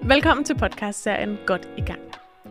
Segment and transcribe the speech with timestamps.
[0.00, 2.00] Velkommen til podcastserien Godt i gang.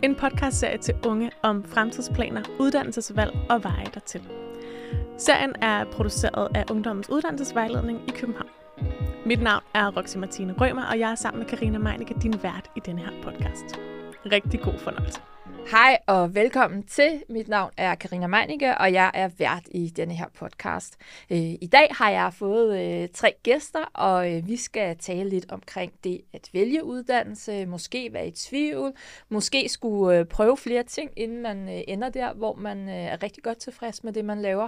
[0.02, 4.21] En podcastserie til unge om fremtidsplaner, uddannelsesvalg og veje dertil.
[5.17, 8.49] Serien er produceret af Ungdommens Uddannelsesvejledning i København.
[9.25, 12.69] Mit navn er Roxy Martine Rømer, og jeg er sammen med Karina Meinicke din vært
[12.75, 13.79] i denne her podcast.
[14.31, 15.21] Rigtig god fornøjelse.
[15.67, 17.23] Hej og velkommen til.
[17.30, 20.98] Mit navn er Karina Meinicke, og jeg er vært i denne her podcast.
[21.30, 25.52] Øh, I dag har jeg fået øh, tre gæster, og øh, vi skal tale lidt
[25.52, 28.93] omkring det at vælge uddannelse, måske være i tvivl,
[29.29, 34.03] måske skulle prøve flere ting, inden man ender der, hvor man er rigtig godt tilfreds
[34.03, 34.67] med det, man laver.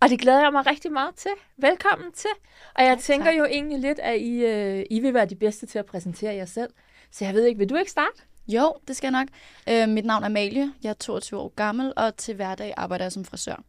[0.00, 1.30] Og det glæder jeg mig rigtig meget til.
[1.56, 2.30] Velkommen til.
[2.74, 3.38] Og jeg tak, tænker tak.
[3.38, 4.44] jo egentlig lidt, at I,
[4.90, 6.70] I vil være de bedste til at præsentere jer selv.
[7.10, 8.22] Så jeg ved ikke, vil du ikke starte?
[8.48, 9.28] Jo, det skal jeg nok.
[9.68, 13.12] Øh, mit navn er Amalie, jeg er 22 år gammel, og til hverdag arbejder jeg
[13.12, 13.64] som frisør.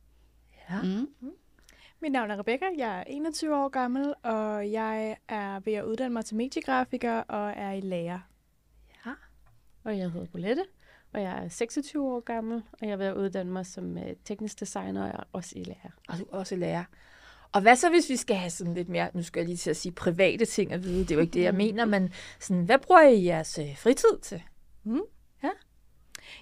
[0.69, 0.81] Ja.
[0.81, 1.09] Mm.
[1.19, 1.31] Mm.
[2.01, 6.13] Mit navn er Rebecca, jeg er 21 år gammel, og jeg er ved at uddanne
[6.13, 8.19] mig til mediegrafiker og er i lærer.
[9.05, 9.11] Ja,
[9.83, 10.65] og jeg hedder Bolette,
[11.13, 14.03] og jeg er 26 år gammel, og jeg er ved at uddanne mig som uh,
[14.25, 15.91] teknisk designer og er også i lærer.
[16.09, 16.83] Og du er også i lærer.
[17.51, 19.69] Og hvad så, hvis vi skal have sådan lidt mere, nu skal jeg lige til
[19.69, 22.63] at sige private ting at vide, det er jo ikke det, jeg mener, men sådan,
[22.63, 24.43] hvad bruger I jeres øh, fritid til?
[24.87, 25.01] Mm.
[25.43, 25.49] Ja.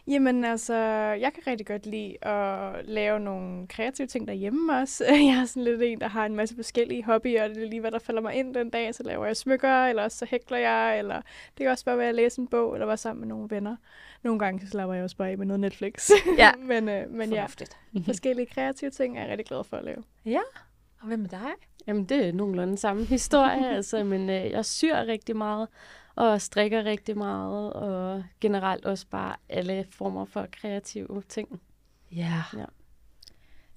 [0.07, 0.73] Jamen altså,
[1.19, 5.05] jeg kan rigtig godt lide at lave nogle kreative ting derhjemme også.
[5.29, 7.79] Jeg er sådan lidt en, der har en masse forskellige hobbyer, og det er lige,
[7.79, 8.95] hvad der falder mig ind den dag.
[8.95, 11.15] Så laver jeg smykker, eller så hækler jeg, eller
[11.57, 13.75] det kan også bare være at læse en bog, eller være sammen med nogle venner.
[14.23, 16.09] Nogle gange så slapper jeg også bare af med noget Netflix.
[16.37, 17.45] Ja, men, øh, men ja,
[18.05, 20.03] forskellige kreative ting er jeg rigtig glad for at lave.
[20.25, 20.41] Ja,
[21.01, 21.51] og hvad med dig?
[21.87, 25.67] Jamen, det er nogenlunde samme historie, altså, men øh, jeg syr rigtig meget,
[26.15, 31.61] og strikker rigtig meget, og generelt også bare alle former for kreative ting.
[32.11, 32.43] Ja.
[32.57, 32.65] ja.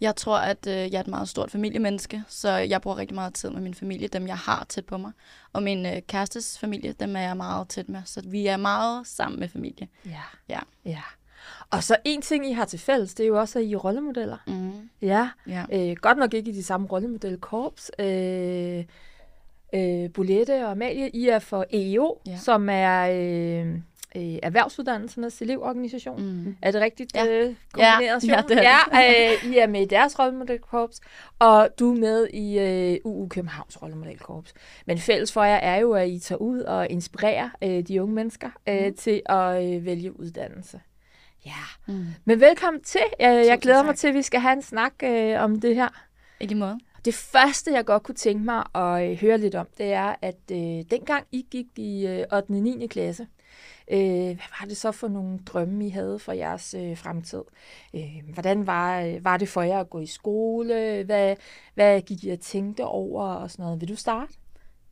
[0.00, 3.34] Jeg tror, at øh, jeg er et meget stort familiemenneske, så jeg bruger rigtig meget
[3.34, 5.12] tid med min familie, dem jeg har tæt på mig.
[5.52, 9.06] Og min øh, kærestes familie, dem er jeg meget tæt med, så vi er meget
[9.06, 9.88] sammen med familie.
[10.06, 10.22] Ja.
[10.48, 10.60] Ja.
[10.84, 11.02] ja.
[11.70, 13.76] Og så en ting, I har til fælles, det er jo også, at I er
[13.76, 14.38] rollemodeller.
[14.46, 14.90] Mm.
[15.02, 15.30] Ja.
[15.46, 15.64] ja.
[15.72, 17.90] Øh, godt nok ikke i de samme rollemodelkorps.
[17.98, 18.84] Øh,
[19.74, 22.36] øh, Bolette og Amalie, I er for EEO, ja.
[22.36, 23.74] som er øh,
[24.16, 26.22] øh, Erhvervsuddannelsernes elevorganisation.
[26.22, 26.56] Mm.
[26.62, 27.26] Er det rigtigt ja.
[27.26, 28.24] øh, kombineret?
[28.24, 28.62] Ja, ja, det er
[28.92, 31.00] ja øh, I er med i deres rollemodelkorps,
[31.38, 34.54] og du er med i øh, UU Københavns rollemodelkorps.
[34.86, 38.14] Men fælles for jer er jo, at I tager ud og inspirerer øh, de unge
[38.14, 38.94] mennesker øh, mm.
[38.94, 40.80] til at øh, vælge uddannelse.
[41.46, 42.06] Ja, mm.
[42.24, 43.00] men velkommen til.
[43.20, 45.88] Jeg, jeg glæder mig til, at vi skal have en snak øh, om det her.
[46.40, 46.78] I lige måde.
[47.04, 50.38] Det første, jeg godt kunne tænke mig at øh, høre lidt om, det er, at
[50.52, 52.32] øh, dengang I gik i øh, 8.
[52.32, 52.86] og 9.
[52.86, 53.26] klasse,
[53.90, 57.42] øh, hvad var det så for nogle drømme, I havde for jeres øh, fremtid?
[57.94, 61.02] Øh, hvordan var, øh, var det for jer at gå i skole?
[61.04, 61.36] Hvad,
[61.74, 63.80] hvad gik I og tænkte over og sådan noget?
[63.80, 64.32] Vil du starte?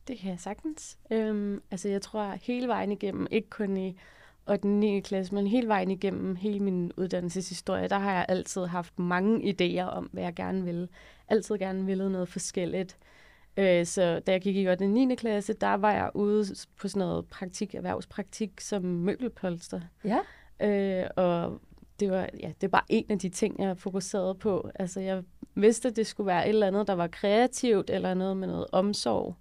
[0.09, 0.99] Det kan jeg sagtens.
[1.11, 3.99] Øhm, altså, jeg tror hele vejen igennem, ikke kun i
[4.47, 5.01] og den 9.
[5.01, 9.85] klasse, men hele vejen igennem hele min uddannelseshistorie, der har jeg altid haft mange idéer
[9.85, 10.89] om, hvad jeg gerne vil.
[11.29, 12.97] Altid gerne ville noget forskelligt.
[13.57, 14.87] Øh, så da jeg gik i 8.
[14.87, 15.15] 9.
[15.15, 16.45] klasse, der var jeg ude
[16.81, 19.81] på sådan noget praktik, erhvervspraktik som møbelpolster.
[20.05, 20.19] Ja.
[20.61, 21.61] Øh, og
[22.01, 24.71] det var, ja, det var en af de ting, jeg fokuserede på.
[24.75, 25.23] Altså, jeg
[25.55, 28.67] vidste, at det skulle være et eller andet, der var kreativt, eller noget med noget
[28.73, 29.37] omsorg.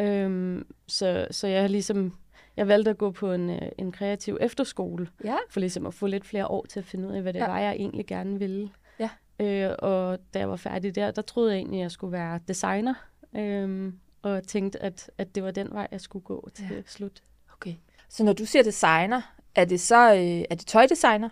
[0.00, 2.14] Øhm, så, så jeg ligesom
[2.56, 5.36] jeg valgte at gå på en, øh, en kreativ efterskole, ja.
[5.50, 7.46] for ligesom at få lidt flere år til at finde ud af, hvad det ja.
[7.46, 8.70] var, jeg egentlig gerne ville.
[8.98, 9.10] Ja.
[9.40, 12.40] Øh, og da jeg var færdig der, der troede jeg egentlig, at jeg skulle være
[12.48, 12.94] designer,
[13.36, 13.92] øh,
[14.22, 16.82] og tænkte, at, at det var den vej, jeg skulle gå til ja.
[16.86, 17.22] slut.
[17.52, 17.74] Okay.
[18.08, 21.28] Så når du siger designer, er det så øh, er det tøjdesigner?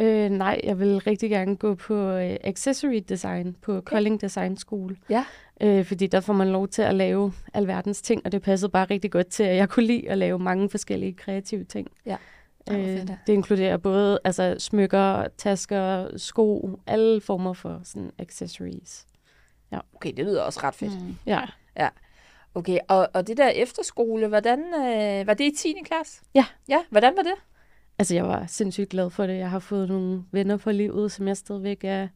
[0.00, 3.90] Øh, nej, jeg vil rigtig gerne gå på øh, accessory design på okay.
[3.90, 4.96] Kolding Design School.
[5.10, 5.24] Ja.
[5.60, 8.84] Øh, fordi der får man lov til at lave alverdens ting, og det passede bare
[8.84, 11.88] rigtig godt til, at jeg kunne lide at lave mange forskellige kreative ting.
[12.06, 12.16] Ja.
[12.70, 19.06] Øh, det inkluderer både altså, smykker, tasker, sko, alle former for sådan accessories.
[19.72, 19.78] Ja.
[19.94, 21.02] Okay, det lyder også ret fedt.
[21.02, 21.16] Mm.
[21.26, 21.40] Ja.
[21.76, 21.88] ja.
[22.54, 25.74] Okay, og, og det der efterskole, hvordan, øh, var det i 10.
[25.84, 26.22] klasse?
[26.34, 26.44] Ja.
[26.68, 27.34] Ja, hvordan var det?
[27.98, 29.38] Altså, jeg var sindssygt glad for det.
[29.38, 32.08] Jeg har fået nogle venner for livet, som jeg stadigvæk er,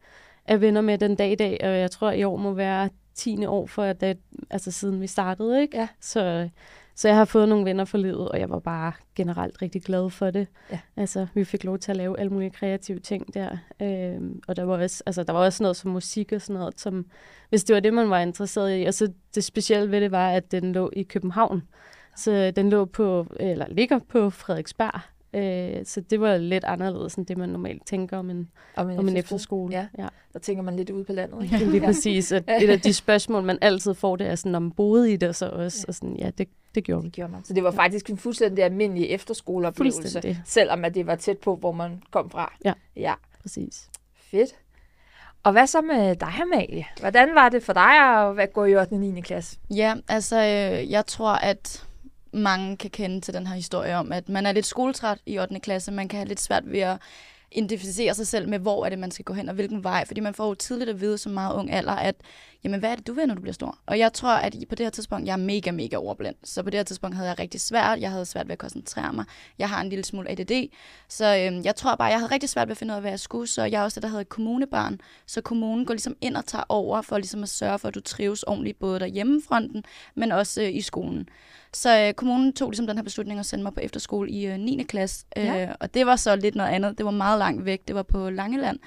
[0.44, 3.46] er venner med den dag i dag, og jeg tror, i år må være 10.
[3.46, 4.18] år for, at det,
[4.50, 5.76] altså siden vi startede, ikke?
[5.76, 5.88] Ja.
[6.00, 6.48] Så,
[6.94, 10.10] så jeg har fået nogle venner for livet, og jeg var bare generelt rigtig glad
[10.10, 10.46] for det.
[10.72, 10.78] Ja.
[10.96, 13.56] Altså, vi fik lov til at lave alle mulige kreative ting der.
[13.82, 16.80] Øhm, og der var, også, altså, der var også noget som musik og sådan noget,
[16.80, 17.06] som,
[17.48, 18.84] hvis det var det, man var interesseret i.
[18.84, 21.62] Og så det specielle ved det var, at den lå i København.
[22.16, 25.00] Så den lå på, eller ligger på Frederiksberg,
[25.34, 28.98] Øh, så det var lidt anderledes end det, man normalt tænker om en, om en,
[28.98, 29.74] om en efterskole.
[29.74, 29.86] Ja.
[29.98, 30.08] ja.
[30.32, 31.42] Der tænker man lidt ude på landet.
[31.42, 31.56] Ikke?
[31.56, 32.32] Ja, lige præcis.
[32.32, 35.36] At et af de spørgsmål, man altid får, det er sådan, om boede i det
[35.36, 35.78] så også.
[35.78, 35.88] Ja.
[35.88, 37.44] Og sådan, ja, det, det gjorde det gjorde man.
[37.44, 41.72] Så det var faktisk en fuldstændig almindelig efterskoleoplevelse, selvom at det var tæt på, hvor
[41.72, 42.54] man kom fra.
[42.64, 43.14] Ja, ja.
[43.42, 43.88] præcis.
[44.30, 44.54] Fedt.
[45.42, 46.86] Og hvad så med dig, Amalie?
[47.00, 47.98] Hvordan var det for dig
[48.42, 48.92] at gå i 8.
[48.92, 49.20] og 9.
[49.20, 49.58] klasse?
[49.70, 51.87] Ja, altså øh, jeg tror, at
[52.32, 55.60] mange kan kende til den her historie om, at man er lidt skoletræt i 8.
[55.60, 55.92] klasse.
[55.92, 56.98] Man kan have lidt svært ved at
[57.52, 60.04] identificere sig selv med, hvor er det, man skal gå hen, og hvilken vej.
[60.06, 62.14] Fordi man får jo tidligt at vide som meget ung alder, at
[62.64, 63.78] jamen, hvad er det, du vil, når du bliver stor?
[63.86, 66.36] Og jeg tror, at på det her tidspunkt, jeg er mega, mega overblind.
[66.44, 68.00] Så på det her tidspunkt havde jeg rigtig svært.
[68.00, 69.24] Jeg havde svært ved at koncentrere mig.
[69.58, 70.68] Jeg har en lille smule ADD.
[71.08, 73.10] Så øhm, jeg tror bare, jeg havde rigtig svært ved at finde ud af, hvad
[73.10, 73.46] jeg skulle.
[73.46, 75.00] Så jeg er også det, der hedder kommunebarn.
[75.26, 78.00] Så kommunen går ligesom ind og tager over for ligesom at sørge for, at du
[78.00, 79.84] trives ordentligt, både derhjemmefronten,
[80.14, 81.28] men også øh, i skolen.
[81.72, 84.58] Så øh, kommunen tog ligesom den her beslutning at sende mig på efterskole i øh,
[84.58, 84.82] 9.
[84.82, 85.26] klasse.
[85.36, 85.62] Ja.
[85.62, 86.98] Øh, og det var så lidt noget andet.
[86.98, 87.88] Det var meget langt væk.
[87.88, 88.78] Det var på Langeland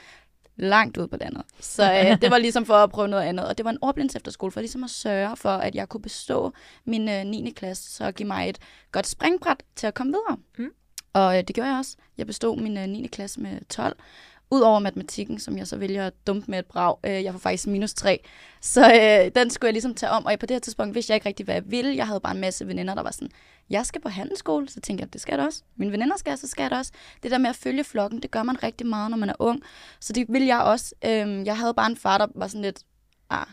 [0.55, 1.43] langt ud på landet.
[1.59, 3.47] Så øh, det var ligesom for at prøve noget andet.
[3.47, 6.53] Og det var en ordblinds efterskole, for ligesom at sørge for, at jeg kunne bestå
[6.85, 7.53] min øh, 9.
[7.55, 8.57] klasse, så give mig et
[8.91, 10.37] godt springbræt til at komme videre.
[10.57, 10.69] Mm.
[11.13, 11.95] Og øh, det gjorde jeg også.
[12.17, 13.07] Jeg bestod min øh, 9.
[13.07, 13.97] klasse med 12.
[14.51, 16.95] Udover matematikken, som jeg så vælger at dumpe med et brag.
[17.03, 18.23] Øh, jeg får faktisk minus 3.
[18.61, 20.25] Så øh, den skulle jeg ligesom tage om.
[20.25, 21.95] Og på det her tidspunkt vidste jeg ikke rigtig, hvad jeg ville.
[21.95, 23.29] Jeg havde bare en masse veninder, der var sådan,
[23.69, 24.69] jeg skal på handelsskole.
[24.69, 25.63] Så tænkte jeg, det skal jeg også.
[25.75, 26.91] Mine veninder skal, så skal jeg også.
[27.23, 29.61] Det der med at følge flokken, det gør man rigtig meget, når man er ung.
[29.99, 30.95] Så det ville jeg også.
[31.05, 32.79] Øh, jeg havde bare en far, der var sådan lidt,
[33.29, 33.45] ah,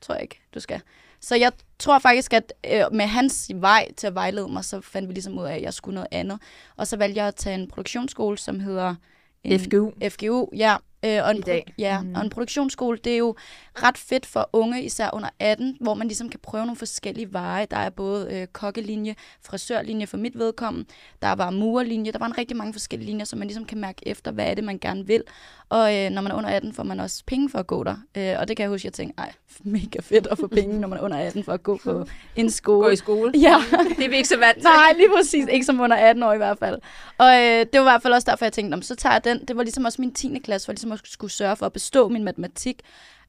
[0.00, 0.80] tror jeg ikke, du skal.
[1.20, 5.08] Så jeg tror faktisk, at øh, med hans vej til at vejlede mig, så fandt
[5.08, 6.38] vi ligesom ud af, at jeg skulle noget andet.
[6.76, 8.94] Og så valgte jeg at tage en produktionsskole, som hedder
[9.42, 9.92] en FGU.
[10.00, 10.80] FGU, ja.
[11.04, 11.74] Øh, og en I dag.
[11.78, 12.14] Ja, mm.
[12.14, 13.34] og en produktionsskole, det er jo
[13.74, 17.66] ret fedt for unge, især under 18, hvor man ligesom kan prøve nogle forskellige veje.
[17.70, 20.88] Der er både øh, kokkelinje, frisørlinje for mit vedkommende,
[21.22, 24.08] der var murerlinje, der var en rigtig mange forskellige linjer, så man ligesom kan mærke
[24.08, 25.22] efter, hvad er det, man gerne vil.
[25.68, 27.96] Og øh, når man er under 18, får man også penge for at gå der.
[28.16, 29.32] Øh, og det kan jeg huske, jeg tænkte, ej,
[29.64, 32.06] mega fedt at få penge, når man er under 18 for at gå på
[32.36, 32.84] en skole.
[32.84, 33.32] Gå i skole?
[33.34, 33.62] Ja.
[33.98, 34.64] det er vi ikke så vant til.
[34.64, 35.46] Nej, lige præcis.
[35.50, 36.78] Ikke som under 18 år i hvert fald.
[37.18, 39.44] Og øh, det var i hvert fald også derfor, jeg tænkte, så tager jeg den.
[39.48, 40.38] Det var ligesom også min 10.
[40.44, 42.82] klasse, for ligesom at skulle sørge for at bestå min matematik.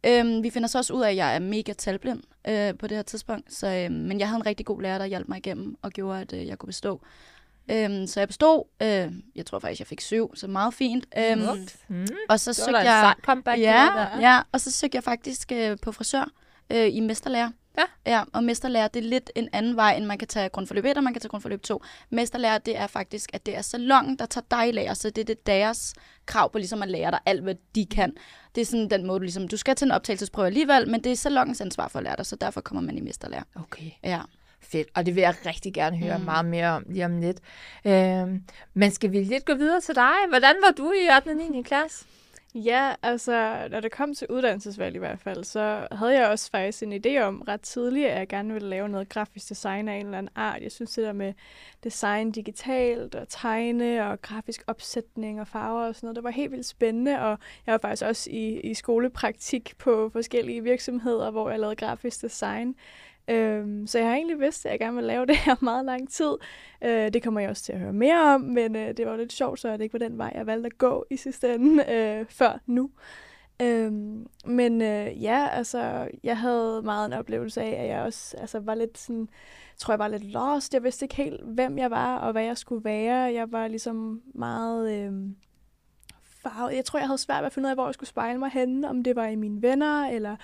[0.06, 2.98] Øhm, vi finder så også ud af, at jeg er mega talblind øh, på det
[2.98, 3.54] her tidspunkt.
[3.54, 6.21] Så, øh, men jeg havde en rigtig god lærer, der hjalp mig igennem og gjorde,
[6.21, 7.01] at øh, jeg kunne bestå.
[7.71, 11.06] Øhm, så jeg bestod, øh, jeg tror faktisk, jeg fik syv, så meget fint.
[11.18, 11.42] Øhm,
[11.88, 12.07] mm.
[12.30, 13.13] Og så søgte jeg...
[13.60, 13.86] ja,
[14.19, 16.31] ja, og så søgte jeg faktisk øh, på frisør
[16.69, 17.50] øh, i mesterlærer.
[17.77, 18.12] Ja.
[18.12, 18.24] ja.
[18.33, 21.03] Og mesterlærer, det er lidt en anden vej, end man kan tage grundforløb 1, og
[21.03, 21.83] man kan tage grundforløb 2.
[22.09, 25.25] Mesterlærer, det er faktisk, at det er salongen, der tager dig lærer, så det er
[25.25, 25.94] det deres
[26.25, 28.13] krav på ligesom at lære dig alt, hvad de kan.
[28.56, 31.12] Det er sådan den måde, du ligesom, du skal til en optagelsesprøve alligevel, men det
[31.12, 33.44] er salongens ansvar for at lære dig, så derfor kommer man i mesterlærer.
[33.56, 33.91] Okay.
[34.03, 34.21] Ja.
[34.62, 36.24] Fedt, og det vil jeg rigtig gerne høre mm.
[36.24, 37.38] meget mere om lige om lidt.
[37.85, 38.27] Øh,
[38.74, 40.13] men skal vi lidt gå videre til dig?
[40.29, 41.29] Hvordan var du i 8.
[41.29, 41.62] og 9.
[41.62, 42.06] klasse?
[42.65, 46.83] Ja, altså, når det kom til uddannelsesvalg i hvert fald, så havde jeg også faktisk
[46.83, 50.06] en idé om ret tidligt, at jeg gerne ville lave noget grafisk design af en
[50.06, 50.62] eller anden art.
[50.62, 51.33] Jeg synes det der med
[51.83, 56.51] design digitalt og tegne og grafisk opsætning og farver og sådan noget, det var helt
[56.51, 61.60] vildt spændende, og jeg var faktisk også i, i skolepraktik på forskellige virksomheder, hvor jeg
[61.60, 62.75] lavede grafisk design.
[63.29, 66.09] Øhm, så jeg har egentlig vidst, at jeg gerne vil lave det her meget lang
[66.09, 66.33] tid.
[66.83, 69.33] Øh, det kommer jeg også til at høre mere om, men øh, det var lidt
[69.33, 72.25] sjovt, så det ikke var den vej, jeg valgte at gå i sidste ende øh,
[72.29, 72.89] før nu.
[73.62, 78.59] Øhm, men øh, ja, altså, jeg havde meget en oplevelse af, at jeg også altså,
[78.59, 79.29] var lidt sådan,
[79.77, 80.74] tror jeg var lidt lost.
[80.74, 83.33] Jeg vidste ikke helt, hvem jeg var og hvad jeg skulle være.
[83.33, 84.91] Jeg var ligesom meget...
[84.91, 85.13] Øh,
[86.43, 86.75] farvet.
[86.75, 88.50] Jeg tror, jeg havde svært ved at finde ud af, hvor jeg skulle spejle mig
[88.50, 88.89] henne.
[88.89, 90.36] Om det var i mine venner, eller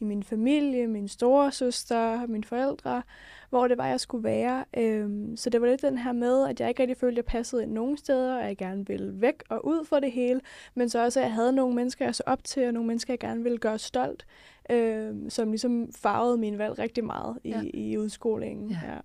[0.00, 3.02] i min familie, min store søster, mine forældre,
[3.50, 4.64] hvor det var, jeg skulle være.
[4.76, 7.24] Øhm, så det var lidt den her med, at jeg ikke rigtig følte, at jeg
[7.24, 10.40] passede ind nogen steder, og jeg gerne ville væk og ud for det hele,
[10.74, 13.12] men så også, at jeg havde nogle mennesker, jeg så op til, og nogle mennesker,
[13.12, 14.26] jeg gerne ville gøre stolt,
[14.70, 17.62] øhm, som ligesom farvede min valg rigtig meget i, ja.
[17.74, 18.70] i udskolingen.
[18.70, 18.78] Ja.
[18.92, 18.98] Ja.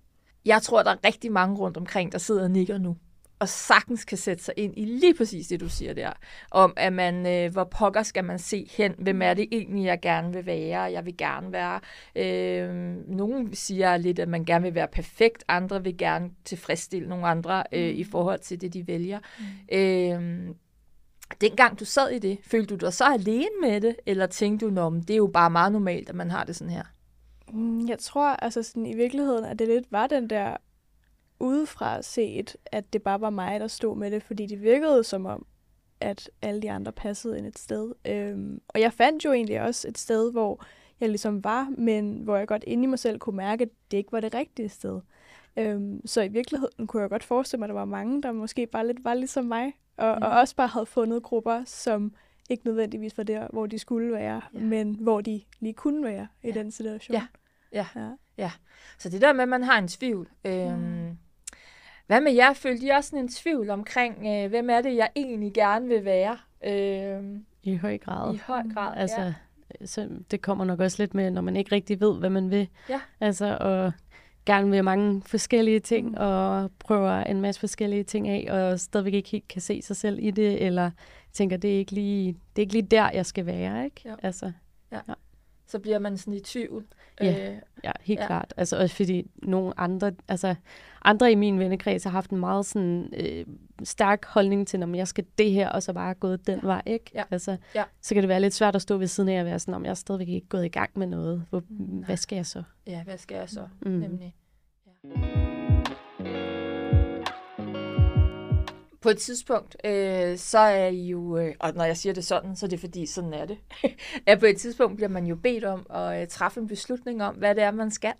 [0.44, 2.96] Jeg tror, der er rigtig mange rundt omkring, der sidder og nikker nu
[3.38, 6.12] og sagtens kan sætte sig ind i lige præcis det, du siger der.
[6.50, 8.94] Om, at man, øh, hvor pokker skal man se hen?
[8.98, 10.80] Hvem er det egentlig, jeg gerne vil være?
[10.80, 11.80] Jeg vil gerne være...
[12.16, 12.70] Øh,
[13.08, 15.44] nogen siger lidt, at man gerne vil være perfekt.
[15.48, 18.00] Andre vil gerne tilfredsstille nogle andre øh, mm.
[18.00, 19.18] i forhold til det, de vælger.
[19.38, 19.76] Mm.
[19.76, 20.54] Øh,
[21.40, 23.96] dengang du sad i det, følte du dig så alene med det?
[24.06, 26.72] Eller tænkte du, at det er jo bare meget normalt, at man har det sådan
[26.72, 26.84] her?
[27.52, 30.56] Mm, jeg tror altså sådan, i virkeligheden, at det lidt var den der
[31.40, 35.26] udefra set, at det bare var mig, der stod med det, fordi det virkede som
[35.26, 35.46] om,
[36.00, 37.92] at alle de andre passede ind et sted.
[38.04, 40.64] Øhm, og jeg fandt jo egentlig også et sted, hvor
[41.00, 43.96] jeg ligesom var, men hvor jeg godt inde i mig selv kunne mærke, at det
[43.96, 45.00] ikke var det rigtige sted.
[45.56, 48.66] Øhm, så i virkeligheden kunne jeg godt forestille mig, at der var mange, der måske
[48.66, 50.22] bare lidt var ligesom mig, og, mm.
[50.22, 52.14] og også bare havde fundet grupper, som
[52.50, 54.58] ikke nødvendigvis var der, hvor de skulle være, ja.
[54.58, 56.48] men hvor de lige kunne være ja.
[56.48, 57.14] i den situation.
[57.14, 57.26] Ja.
[57.72, 57.86] Ja.
[57.96, 58.10] ja.
[58.38, 58.52] ja.
[58.98, 60.28] Så det der med, at man har en tvivl.
[60.44, 61.18] Øhm, mm.
[62.06, 62.52] Hvad med jer?
[62.52, 66.04] Følte I også sådan en tvivl omkring, øh, hvem er det, jeg egentlig gerne vil
[66.04, 66.36] være?
[66.66, 68.34] Øhm, I høj grad.
[68.34, 69.34] I høj grad, altså, ja.
[69.86, 72.68] Så det kommer nok også lidt med, når man ikke rigtig ved, hvad man vil.
[72.88, 73.00] Ja.
[73.20, 73.92] Altså, og
[74.46, 76.14] gerne vil mange forskellige ting, mm.
[76.18, 80.18] og prøver en masse forskellige ting af, og stadigvæk ikke helt kan se sig selv
[80.22, 80.90] i det, eller
[81.32, 84.00] tænker, det er ikke lige, det er ikke lige der, jeg skal være, ikke?
[84.04, 84.14] Ja.
[84.22, 84.52] Altså,
[84.92, 84.98] ja.
[85.08, 85.14] ja.
[85.74, 86.86] Så bliver man sådan i tvivl.
[87.20, 88.26] Ja, øh, ja helt ja.
[88.26, 88.54] klart.
[88.56, 90.54] Altså også fordi nogle andre, altså
[91.02, 93.46] andre i min vennekreds har haft en meget sådan øh,
[93.84, 96.66] stærk holdning til, om jeg skal det her, og så bare gået den ja.
[96.66, 97.10] vej, ikke?
[97.14, 97.22] Ja.
[97.30, 97.84] Altså, ja.
[98.00, 99.84] så kan det være lidt svært at stå ved siden af og være sådan, om
[99.84, 101.46] jeg er stadigvæk ikke gået i gang med noget.
[101.50, 102.04] Hvor, mm.
[102.04, 102.62] Hvad skal jeg så?
[102.86, 103.68] Ja, hvad skal jeg så?
[103.82, 103.90] Mm.
[103.90, 104.34] Nemlig.
[105.04, 105.43] Ja.
[109.04, 112.56] På et tidspunkt, øh, så er I jo, øh, og når jeg siger det sådan,
[112.56, 113.58] så er det fordi, sådan er det,
[114.26, 117.34] at på et tidspunkt bliver man jo bedt om at øh, træffe en beslutning om,
[117.34, 118.12] hvad det er, man skal.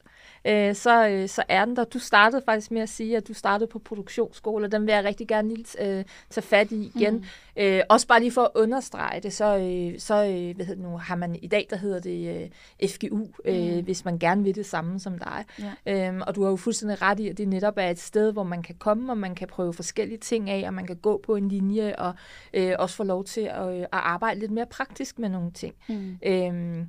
[0.44, 1.84] Øh, så, øh, så er den der.
[1.84, 5.04] Du startede faktisk med at sige, at du startede på produktionsskole, og den vil jeg
[5.04, 7.14] rigtig gerne lige øh, tage fat i igen.
[7.14, 7.24] Mm.
[7.56, 10.90] Øh, også bare lige for at understrege det, så, øh, så øh, hvad hedder det
[10.90, 12.50] nu, har man i dag, der hedder det
[12.82, 13.84] øh, FGU, øh, mm.
[13.84, 15.44] hvis man gerne vil det samme som dig.
[15.86, 16.10] Ja.
[16.10, 18.42] Øh, og du har jo fuldstændig ret i, at det netop er et sted, hvor
[18.42, 21.36] man kan komme, og man kan prøve forskellige ting af, og man kan gå på
[21.36, 22.14] en linje, og
[22.54, 25.74] øh, også få lov til at, øh, at arbejde lidt mere praktisk med nogle ting.
[25.88, 26.18] Mm.
[26.26, 26.86] Øh,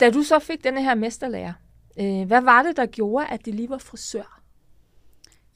[0.00, 1.52] da du så fik denne her mesterlærer,
[2.00, 4.40] øh, hvad var det, der gjorde, at det lige var frisør?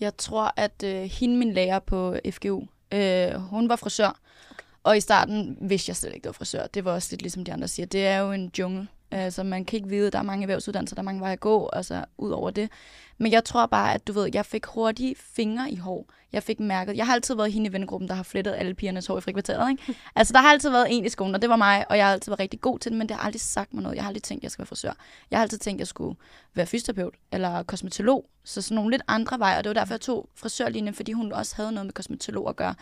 [0.00, 2.62] Jeg tror, at øh, hende, min lærer på FGU,
[2.93, 4.09] øh, hun var frisør.
[4.09, 4.65] Okay.
[4.83, 6.67] Og i starten vidste jeg slet ikke, det var frisør.
[6.67, 7.87] Det var også lidt ligesom de andre siger.
[7.87, 8.89] Det er jo en jungle.
[9.12, 11.40] Altså, man kan ikke vide, at der er mange erhvervsuddannelser, der er mange veje at
[11.40, 12.71] gå, altså ud over det.
[13.19, 16.07] Men jeg tror bare, at du ved, jeg fik hurtige fingre i hår.
[16.33, 19.07] Jeg fik mærket, jeg har altid været hende i vennegruppen, der har flettet alle pigernes
[19.07, 20.00] hår i frikvarteret, ikke?
[20.14, 22.12] Altså, der har altid været en i skolen, og det var mig, og jeg har
[22.12, 23.97] altid været rigtig god til det, men det har aldrig sagt mig noget.
[23.97, 24.92] Jeg har aldrig tænkt, at jeg skal være frisør.
[25.31, 26.19] Jeg har altid tænkt, at jeg skulle
[26.54, 30.00] være fysioterapeut eller kosmetolog, så sådan nogle lidt andre veje, og det var derfor, jeg
[30.00, 32.75] tog frisørlinjen, fordi hun også havde noget med kosmetolog at gøre.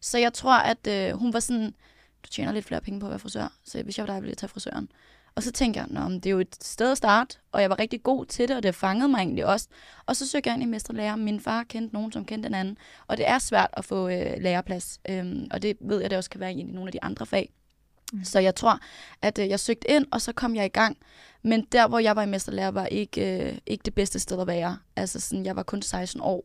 [0.00, 1.74] Så jeg tror, at øh, hun var sådan,
[2.24, 4.30] du tjener lidt flere penge på at være frisør, så hvis jeg var dig, ville
[4.30, 4.88] jeg tage frisøren.
[5.36, 7.78] Og så tænkte jeg, Nå, det er jo et sted at starte, og jeg var
[7.78, 9.68] rigtig god til det, og det fangede mig egentlig også.
[10.06, 11.16] Og så søgte jeg ind i mesterlærer.
[11.16, 12.78] Min far kendte nogen, som kendte den anden.
[13.06, 16.30] Og det er svært at få øh, læreplads, øhm, og det ved jeg, det også
[16.30, 17.50] kan være i nogle af de andre fag.
[18.12, 18.24] Mm.
[18.24, 18.78] Så jeg tror,
[19.22, 20.96] at øh, jeg søgte ind, og så kom jeg i gang.
[21.42, 24.46] Men der, hvor jeg var i mesterlærer, var ikke, øh, ikke det bedste sted at
[24.46, 24.78] være.
[24.96, 26.44] Altså, sådan, jeg var kun 16 år.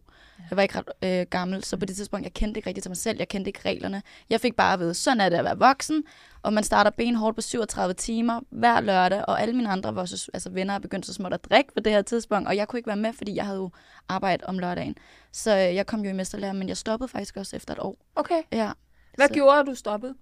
[0.50, 2.89] Jeg var ikke ret øh, gammel, så på det tidspunkt, jeg kendte ikke rigtig til
[2.89, 4.01] mig selv, jeg kendte ikke reglerne.
[4.30, 6.03] Jeg fik bare at vide, sådan er det at være voksen,
[6.41, 10.30] og man starter benhårdt på 37 timer hver lørdag, og alle mine andre var så,
[10.34, 12.80] altså venner er begyndt så småt at drikke på det her tidspunkt, og jeg kunne
[12.80, 13.70] ikke være med, fordi jeg havde jo
[14.10, 14.96] arbejdet om lørdagen.
[15.32, 17.98] Så øh, jeg kom jo i mesterlærer, men jeg stoppede faktisk også efter et år.
[18.15, 18.41] Okay.
[18.51, 18.72] Ja.
[19.15, 19.34] Hvad så.
[19.34, 20.15] gjorde, at du stoppede?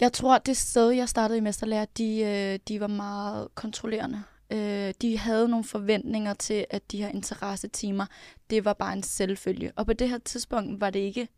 [0.00, 4.22] Jeg tror, at det sted, jeg startede i mesterlærer, de, øh, de var meget kontrollerende.
[4.50, 8.06] Øh, de havde nogle forventninger til, at de her interessetimer,
[8.50, 9.72] det var bare en selvfølge.
[9.76, 11.28] Og på det her tidspunkt var det ikke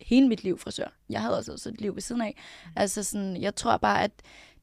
[0.00, 0.88] hele mit liv frisør.
[1.08, 2.34] Jeg havde også et liv ved siden af.
[2.64, 2.72] Mm.
[2.76, 4.10] Altså sådan, jeg tror bare, at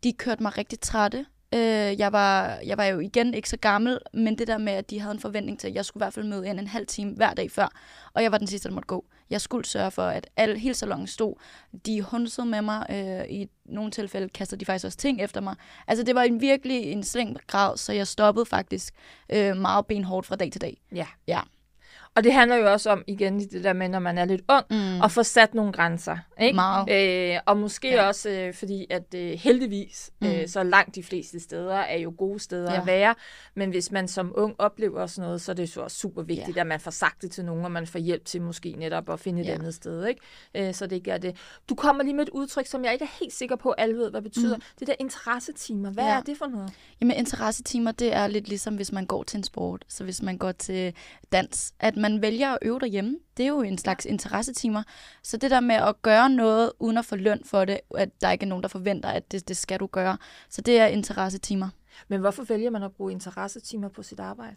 [0.04, 1.26] de kørte mig rigtig trætte.
[1.54, 4.90] Øh, jeg, var, jeg var jo igen ikke så gammel, men det der med, at
[4.90, 6.88] de havde en forventning til, at jeg skulle i hvert fald møde ind en halv
[6.88, 7.68] time hver dag før,
[8.14, 9.06] og jeg var den sidste, der måtte gå.
[9.30, 11.36] Jeg skulle sørge for, at alle, hele salongen stod.
[11.86, 12.86] De hunsede med mig.
[12.90, 15.56] Øh, I nogle tilfælde kastede de faktisk også ting efter mig.
[15.88, 18.94] Altså, det var en virkelig en sling grad, så jeg stoppede faktisk
[19.30, 20.82] øh, meget benhårdt fra dag til dag.
[20.96, 21.08] Ja.
[21.28, 21.40] Ja.
[22.18, 24.66] Og det handler jo også om, igen, det der med, når man er lidt ung,
[24.70, 25.02] mm.
[25.02, 26.18] at få sat nogle grænser.
[26.42, 26.56] Ikke?
[26.56, 27.34] Meget.
[27.34, 28.08] Øh, og måske ja.
[28.08, 30.28] også, øh, fordi at øh, heldigvis, mm.
[30.28, 32.80] øh, så langt de fleste steder er jo gode steder ja.
[32.80, 33.16] at være.
[33.56, 36.56] Men hvis man som ung oplever sådan noget, så er det så også super vigtigt,
[36.56, 36.62] ja.
[36.62, 39.20] at man får sagt det til nogen, og man får hjælp til måske netop at
[39.20, 39.54] finde et ja.
[39.54, 40.06] andet sted.
[40.06, 40.22] Ikke?
[40.56, 41.36] Øh, så det ikke er det.
[41.70, 43.98] Du kommer lige med et udtryk, som jeg ikke er helt sikker på, at alle
[43.98, 44.56] ved, hvad det betyder.
[44.56, 44.62] Mm.
[44.80, 45.92] Det der interessetimer.
[45.92, 46.18] Hvad ja.
[46.18, 46.72] er det for noget?
[47.02, 49.86] Jamen, interessetimer, det er lidt ligesom, hvis man går til en sport.
[49.88, 50.94] Så hvis man går til
[51.32, 53.18] dans, at man man vælger at øve derhjemme.
[53.38, 54.84] Det er jo en slags interessetimer.
[55.24, 58.32] Så det der med at gøre noget uden at få løn for det, at der
[58.32, 60.18] ikke er nogen, der forventer, at det, det skal du gøre.
[60.50, 61.70] Så det er interessetimer.
[62.08, 64.56] Men hvorfor vælger man at bruge interessetimer på sit arbejde?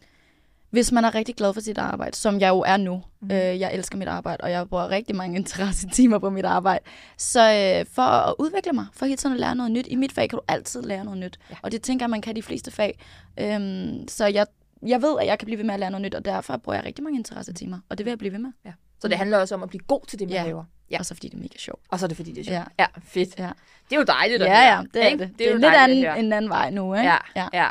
[0.71, 3.03] Hvis man er rigtig glad for sit arbejde, som jeg jo er nu.
[3.21, 3.31] Mm.
[3.31, 6.85] Øh, jeg elsker mit arbejde, og jeg bruger rigtig mange interessetimer på mit arbejde.
[7.17, 9.87] Så øh, for at udvikle mig, for hele tiden at lære noget nyt.
[9.91, 11.39] I mit fag kan du altid lære noget nyt.
[11.51, 11.57] Ja.
[11.63, 12.99] Og det tænker jeg, man kan i de fleste fag.
[13.41, 14.47] Øhm, så jeg
[14.83, 16.77] jeg ved, at jeg kan blive ved med at lære noget nyt, og derfor bruger
[16.77, 18.53] jeg rigtig mange interessetimer, og det vil jeg blive ved med.
[18.65, 18.73] Ja.
[18.99, 20.45] Så det handler også om at blive god til det, man ja.
[20.45, 20.65] laver.
[20.91, 20.99] Ja.
[20.99, 21.83] Og så fordi det er mega sjovt.
[21.89, 22.55] Og så er det fordi, det er sjovt.
[22.55, 23.39] Ja, ja fedt.
[23.39, 23.51] Ja.
[23.91, 25.19] Det er jo dejligt at Ja, ja, det er det.
[25.21, 27.09] Det, det er, lidt anden, en anden vej nu, ikke?
[27.09, 27.49] Ja, ja.
[27.53, 27.69] ja.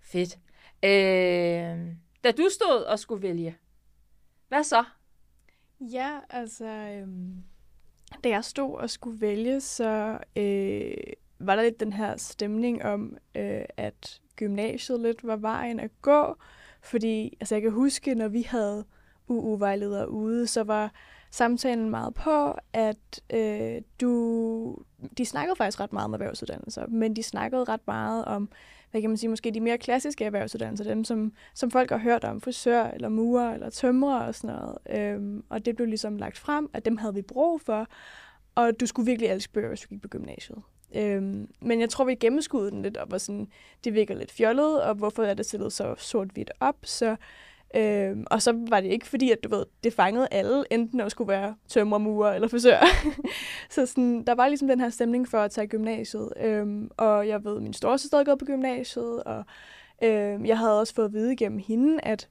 [0.00, 0.38] Fedt.
[0.82, 3.56] Øh, Da du stod og skulle vælge,
[4.48, 4.84] hvad så?
[5.80, 7.34] Ja, altså, øhm,
[8.24, 10.94] da jeg stod og skulle vælge, så øh,
[11.38, 16.36] var der lidt den her stemning om, øh, at gymnasiet lidt var vejen at gå.
[16.82, 18.84] Fordi altså jeg kan huske, når vi havde
[19.28, 20.92] UU-vejledere ude, så var
[21.30, 24.76] samtalen meget på, at øh, du,
[25.18, 28.48] de snakkede faktisk ret meget om erhvervsuddannelser, men de snakkede ret meget om,
[28.90, 32.24] hvad kan man sige, måske de mere klassiske erhvervsuddannelser, dem som, som folk har hørt
[32.24, 34.78] om, frisør eller murer eller tømrer og sådan noget.
[34.90, 37.86] Øhm, og det blev ligesom lagt frem, at dem havde vi brug for,
[38.54, 40.62] og du skulle virkelig elske bøger, hvis du gik på gymnasiet.
[40.94, 43.48] Øhm, men jeg tror, vi gennemskudde den lidt, og var sådan,
[43.84, 47.16] det virker lidt fjollet, og hvorfor er det stillet så sort-hvidt op, så
[47.76, 51.10] Øhm, og så var det ikke fordi, at du ved, det fangede alle, enten at
[51.10, 52.78] skulle være tømmermurer eller frisør.
[53.74, 56.32] så sådan, der var ligesom den her stemning for at tage gymnasiet.
[56.36, 59.44] Øhm, og jeg ved, min storesøster havde gået på gymnasiet, og
[60.02, 62.28] øhm, jeg havde også fået at vide gennem hende, at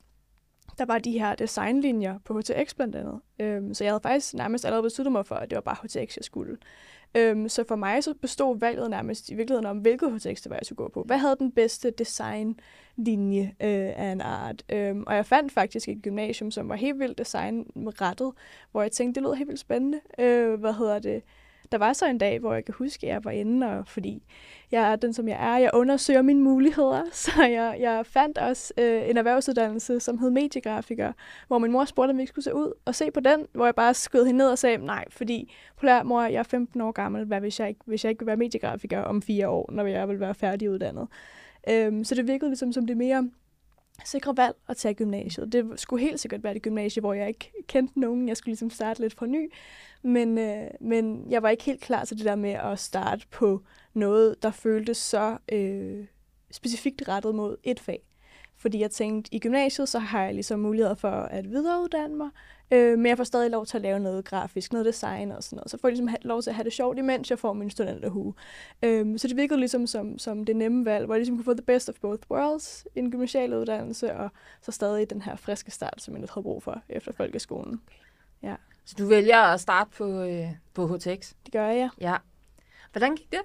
[0.77, 3.19] der var de her designlinjer på HTX blandt andet.
[3.39, 6.17] Øhm, så jeg havde faktisk nærmest allerede besluttet mig for, at det var bare HTX,
[6.17, 6.57] jeg skulle.
[7.15, 10.55] Øhm, så for mig så bestod valget nærmest i virkeligheden om, hvilket HTX det var,
[10.55, 11.03] jeg skulle gå på.
[11.03, 14.63] Hvad havde den bedste designlinje øh, af en art?
[14.69, 18.31] Øhm, og jeg fandt faktisk et gymnasium, som var helt vildt designrettet,
[18.71, 19.99] hvor jeg tænkte, det lød helt vildt spændende.
[20.19, 21.23] Øh, hvad hedder det?
[21.71, 24.23] Der var så en dag, hvor jeg kan huske, at jeg var inde, og fordi
[24.71, 28.73] jeg er den, som jeg er, jeg undersøger mine muligheder, så jeg, jeg fandt også
[28.77, 31.13] øh, en erhvervsuddannelse, som hed mediegrafiker,
[31.47, 33.75] hvor min mor spurgte, om vi skulle se ud og se på den, hvor jeg
[33.75, 37.25] bare skød hende ned og sagde, nej, fordi på mor, jeg er 15 år gammel,
[37.25, 40.09] hvad hvis jeg ikke, hvis jeg ikke vil være mediegrafiker om fire år, når jeg
[40.09, 41.07] vil være færdiguddannet.
[41.69, 43.29] Øhm, så det virkede ligesom som det mere
[44.05, 45.53] sikre valg at tage gymnasiet.
[45.53, 48.27] Det skulle helt sikkert være det gymnasie, hvor jeg ikke kendte nogen.
[48.27, 49.51] Jeg skulle ligesom starte lidt fra ny.
[50.03, 53.63] Men, øh, men jeg var ikke helt klar til det der med at starte på
[53.93, 56.05] noget, der føltes så øh,
[56.51, 57.99] specifikt rettet mod et fag.
[58.57, 62.29] Fordi jeg tænkte, i gymnasiet, så har jeg ligesom mulighed for at videreuddanne mig,
[62.71, 65.57] øh, men jeg får stadig lov til at lave noget grafisk, noget design og sådan
[65.57, 65.71] noget.
[65.71, 68.33] Så får jeg ligesom lov til at have det sjovt, imens jeg får min studenterhue.
[68.83, 71.53] Øh, så det virkede ligesom som, som det nemme valg, hvor jeg ligesom kunne få
[71.53, 74.29] the best of both worlds, en gymnasial uddannelse, og
[74.61, 77.81] så stadig den her friske start, som jeg havde brug for efter folkeskolen.
[78.43, 78.55] Ja.
[78.85, 81.33] Så du vælger at starte på, øh, på HTX?
[81.45, 81.89] Det gør jeg.
[82.01, 82.17] Ja.
[82.91, 83.41] Hvordan gik det?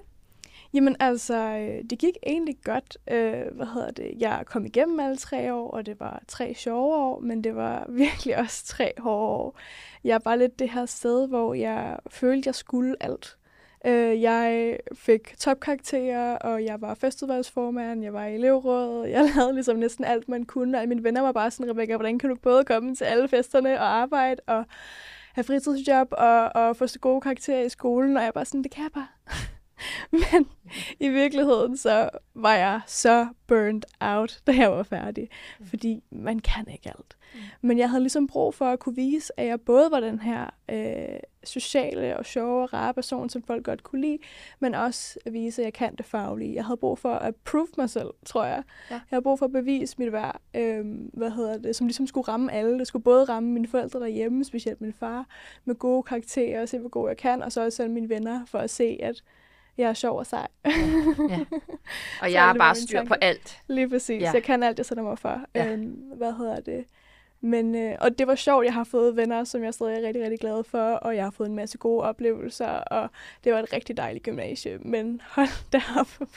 [0.73, 2.97] Jamen altså, øh, det gik egentlig godt.
[3.11, 4.13] Øh, hvad hedder det?
[4.19, 7.85] Jeg kom igennem alle tre år, og det var tre sjove år, men det var
[8.03, 9.59] virkelig også tre hårde år.
[10.03, 13.37] Jeg var lidt det her sted, hvor jeg følte, jeg skulle alt.
[13.85, 19.77] Øh, jeg fik topkarakterer, og jeg var festudvalgsformand, jeg var i elevrådet, jeg lavede ligesom
[19.77, 22.65] næsten alt, man kunne, og mine venner var bare sådan, Rebecca, hvordan kan du både
[22.65, 24.65] komme til alle festerne og arbejde, og
[25.33, 28.71] have fritidsjob, og, og få så gode karakterer i skolen, og jeg bare sådan, det
[28.71, 29.07] kan jeg bare.
[30.11, 30.47] Men
[30.99, 35.29] i virkeligheden så var jeg så burned out, da jeg var færdig.
[35.59, 35.65] Mm.
[35.65, 37.17] Fordi man kan ikke alt.
[37.33, 37.39] Mm.
[37.61, 40.49] Men jeg havde ligesom brug for at kunne vise, at jeg både var den her
[40.69, 44.17] øh, sociale og sjove og rare person, som folk godt kunne lide,
[44.59, 46.55] men også at vise, at jeg kan det faglige.
[46.55, 48.63] Jeg havde brug for at prove mig selv, tror jeg.
[48.89, 48.95] Ja.
[48.95, 52.27] Jeg havde brug for at bevise mit værd, øh, hvad hedder det, som ligesom skulle
[52.27, 52.79] ramme alle.
[52.79, 55.25] Det skulle både ramme mine forældre derhjemme, specielt min far,
[55.65, 58.59] med gode karakterer, og se, hvor god jeg kan, og så også mine venner, for
[58.59, 59.23] at se, at
[59.77, 60.47] jeg er sjov og sej.
[60.65, 60.71] ja.
[61.29, 61.39] ja.
[62.21, 63.61] Og jeg er bare styr på alt.
[63.67, 64.21] Lige præcis.
[64.21, 64.31] Ja.
[64.33, 65.41] Jeg kan alt, jeg sætter mig for.
[65.55, 65.71] Ja.
[65.71, 65.85] Øhm,
[66.17, 66.85] hvad hedder det?
[67.41, 70.23] Men, øh, og det var sjovt, jeg har fået venner, som jeg stadig er rigtig,
[70.23, 73.09] rigtig glad for, og jeg har fået en masse gode oplevelser, og
[73.43, 74.77] det var et rigtig dejligt gymnasie.
[74.77, 76.27] Men hold deroppe,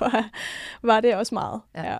[0.82, 1.60] var det også meget.
[1.74, 1.92] Ja.
[1.92, 1.96] ja.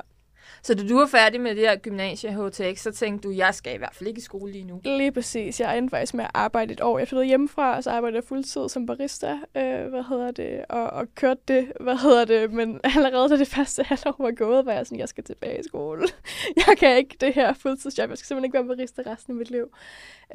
[0.63, 3.75] Så da du var færdig med det her gymnasie HTX, så tænkte du, jeg skal
[3.75, 4.81] i hvert fald ikke i skole lige nu.
[4.85, 5.61] Lige præcis.
[5.61, 6.99] Jeg endte faktisk med at arbejde et år.
[6.99, 10.91] Jeg flyttede hjemmefra, og så arbejdede jeg fuldtid som barista, øh, hvad hedder det, og,
[10.91, 14.73] og kørte det, hvad hedder det, men allerede da det første halvår var gået, var
[14.73, 16.03] jeg sådan, jeg skal tilbage i skole.
[16.67, 18.11] jeg kan ikke det her fuldtidsjob.
[18.11, 19.75] Jeg skal simpelthen ikke være barista resten af mit liv.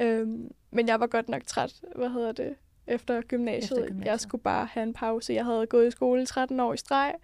[0.00, 0.26] Øh,
[0.70, 2.54] men jeg var godt nok træt, hvad hedder det,
[2.86, 3.62] efter gymnasiet.
[3.62, 4.10] efter gymnasiet.
[4.10, 5.32] Jeg skulle bare have en pause.
[5.32, 7.14] Jeg havde gået i skole i 13 år i streg,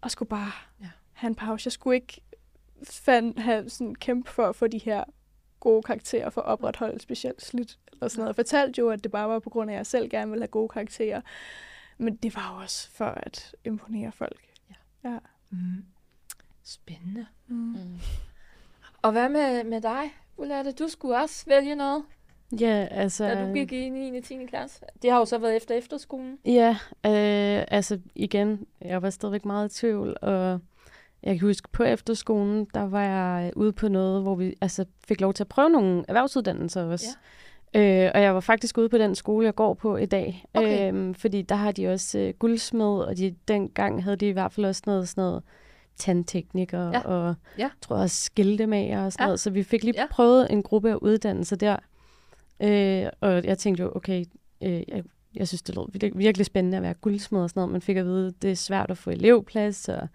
[0.00, 1.66] og skulle bare ja have en pause.
[1.66, 2.20] Jeg skulle ikke
[2.84, 5.04] fand, have sådan kæmpe for at få de her
[5.60, 7.78] gode karakterer for at opretholde specielt slidt.
[7.92, 8.28] Eller sådan noget.
[8.28, 10.42] Jeg fortalte jo, at det bare var på grund af, at jeg selv gerne ville
[10.42, 11.20] have gode karakterer.
[11.98, 14.40] Men det var jo også for at imponere folk.
[14.70, 15.10] Ja.
[15.10, 15.18] ja.
[15.50, 15.84] Mm.
[16.64, 17.26] Spændende.
[17.46, 17.56] Mm.
[17.56, 17.98] Mm.
[19.02, 20.72] Og hvad med, med dig, Ulette?
[20.72, 22.04] Du skulle også vælge noget.
[22.60, 23.24] Ja, altså...
[23.24, 24.18] Da du gik i 9.
[24.18, 24.46] og 10.
[24.46, 24.84] klasse.
[25.02, 26.38] Det har jo så været efter efterskolen.
[26.44, 26.70] Ja,
[27.06, 30.60] øh, altså igen, jeg var stadigvæk meget i tvivl, og
[31.22, 35.20] jeg kan huske, på efterskolen, der var jeg ude på noget, hvor vi altså, fik
[35.20, 37.06] lov til at prøve nogle erhvervsuddannelser også.
[37.74, 38.04] Ja.
[38.04, 40.44] Øh, og jeg var faktisk ude på den skole, jeg går på i dag.
[40.54, 40.92] Okay.
[40.92, 44.52] Øh, fordi der har de også øh, guldsmed, og de, dengang havde de i hvert
[44.52, 45.42] fald også noget, sådan noget
[45.96, 47.00] tandtekniker ja.
[47.00, 47.70] og ja.
[47.80, 49.26] tror også skiltemager og sådan ja.
[49.26, 49.40] noget.
[49.40, 50.06] Så vi fik lige ja.
[50.10, 51.76] prøvet en gruppe af uddannelser der.
[52.60, 54.24] Øh, og jeg tænkte jo, okay,
[54.62, 55.04] øh, jeg,
[55.34, 57.72] jeg synes, det lød virkelig spændende at være guldsmed og sådan noget.
[57.72, 60.08] Man fik at vide, det er svært at få elevplads, og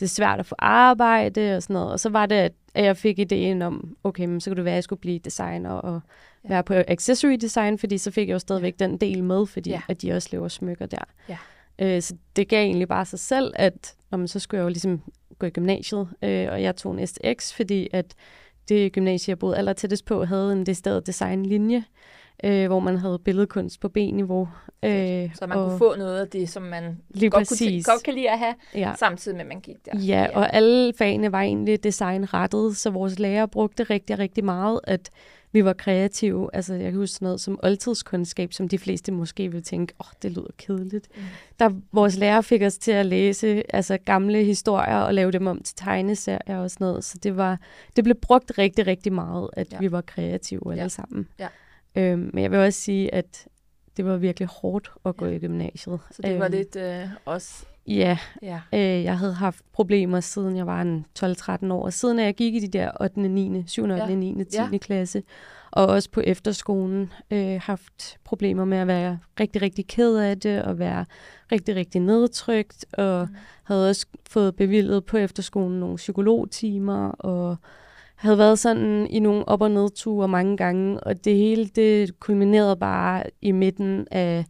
[0.00, 1.92] det er svært at få arbejde og sådan noget.
[1.92, 4.74] Og så var det, at jeg fik ideen om, okay, men så kunne det være,
[4.74, 6.00] at jeg skulle blive designer og
[6.44, 6.48] ja.
[6.48, 9.82] være på accessory design, fordi så fik jeg jo stadigvæk den del med, fordi ja.
[9.88, 11.04] at de også laver smykker der.
[11.28, 11.38] Ja.
[11.78, 15.02] Øh, så det gav egentlig bare sig selv, at om, så skulle jeg jo ligesom
[15.38, 18.14] gå i gymnasiet, øh, og jeg tog en STX, fordi at
[18.68, 21.84] det gymnasie, jeg boede aller tættest på, havde en decideret designlinje,
[22.44, 24.48] øh, hvor man havde billedkunst på B-niveau.
[24.82, 28.02] Øh, så man og kunne få noget af det, som man lige godt, kunne godt
[28.04, 28.92] kan lide at have, ja.
[28.98, 29.98] samtidig med, at man gik der.
[29.98, 34.80] Ja, ja, og alle fagene var egentlig designrettet, så vores lærer brugte rigtig, rigtig meget,
[34.84, 35.10] at
[35.52, 36.50] vi var kreative.
[36.52, 40.12] Altså, jeg kan huske noget som oldtidskundskab, som de fleste måske vil tænke, åh, oh,
[40.22, 41.08] det lyder kedeligt.
[41.16, 41.22] Mm.
[41.58, 45.62] Der, vores lærer fik os til at læse altså, gamle historier og lave dem om
[45.62, 47.04] til tegneserier og sådan noget.
[47.04, 47.58] Så det, var,
[47.96, 49.78] det blev brugt rigtig, rigtig meget, at ja.
[49.78, 50.88] vi var kreative alle ja.
[50.88, 51.28] sammen.
[51.38, 51.48] Ja.
[51.96, 53.46] Øhm, men jeg vil også sige, at
[53.96, 55.32] det var virkelig hårdt at gå ja.
[55.32, 56.00] i gymnasiet.
[56.10, 57.66] Så det var øhm, lidt øh, også...
[57.86, 58.60] Ja, ja.
[58.72, 61.90] Øh, jeg havde haft problemer siden jeg var en 12-13 år.
[61.90, 64.14] Siden jeg gik i de der 8., 9., 7., 8., ja.
[64.14, 64.56] 9., 10.
[64.56, 64.78] Ja.
[64.78, 65.22] klasse.
[65.70, 70.62] Og også på efterskolen øh, haft problemer med at være rigtig, rigtig ked af det,
[70.62, 71.04] og være
[71.52, 72.86] rigtig, rigtig nedtrykt.
[72.92, 73.36] Og mm.
[73.64, 77.56] havde også fået bevillet på efterskolen nogle psykologtimer, og
[78.14, 82.76] havde været sådan i nogle op- og nedture mange gange, og det hele det kulminerede
[82.76, 84.44] bare i midten af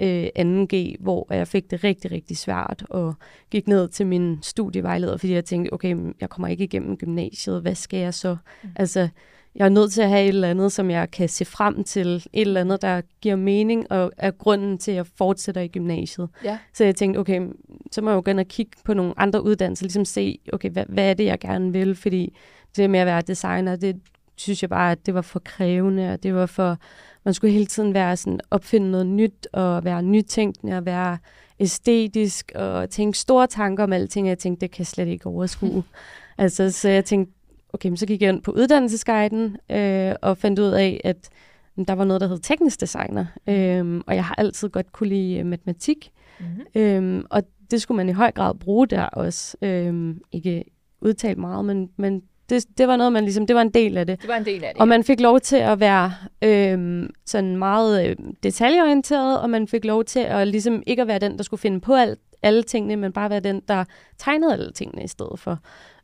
[0.00, 3.14] øh, 2G, hvor jeg fik det rigtig, rigtig svært, og
[3.50, 7.74] gik ned til min studievejleder, fordi jeg tænkte, okay, jeg kommer ikke igennem gymnasiet, hvad
[7.74, 8.36] skal jeg så?
[8.62, 8.68] Mm.
[8.76, 9.08] Altså,
[9.54, 12.06] jeg er nødt til at have et eller andet, som jeg kan se frem til,
[12.08, 16.28] et eller andet, der giver mening, og er grunden til, at jeg fortsætter i gymnasiet.
[16.44, 16.58] Ja.
[16.74, 17.48] Så jeg tænkte, okay,
[17.92, 21.10] så må jeg jo gerne kigge på nogle andre uddannelser, ligesom se, okay, hvad, hvad
[21.10, 22.36] er det, jeg gerne vil, fordi
[22.76, 24.00] det med at være designer, det
[24.36, 26.76] synes jeg bare, at det var for krævende, og det var for,
[27.24, 31.18] man skulle hele tiden være sådan, opfinde noget nyt, og være nytænkende, og være
[31.60, 35.26] æstetisk, og tænke store tanker om alting, og jeg tænkte, det kan jeg slet ikke
[35.26, 35.82] overskue.
[36.38, 37.32] altså, så jeg tænkte,
[37.72, 41.28] okay, så gik jeg ind på uddannelsesguiden, øh, og fandt ud af, at
[41.88, 45.38] der var noget, der hed teknisk designer, øh, og jeg har altid godt kunne lide
[45.38, 46.82] øh, matematik, mm-hmm.
[46.82, 49.56] øh, og det skulle man i høj grad bruge der også.
[49.62, 50.64] Øh, ikke
[51.00, 54.06] udtalt meget, men, men det, det var noget, man ligesom, det var en del af
[54.06, 54.20] det.
[54.20, 57.56] Det var en del af det, Og man fik lov til at være øh, sådan
[57.56, 61.42] meget øh, detaljeorienteret, og man fik lov til at ligesom ikke at være den, der
[61.42, 63.84] skulle finde på alt, alle tingene, men bare være den, der
[64.18, 65.58] tegnede alle tingene i stedet for.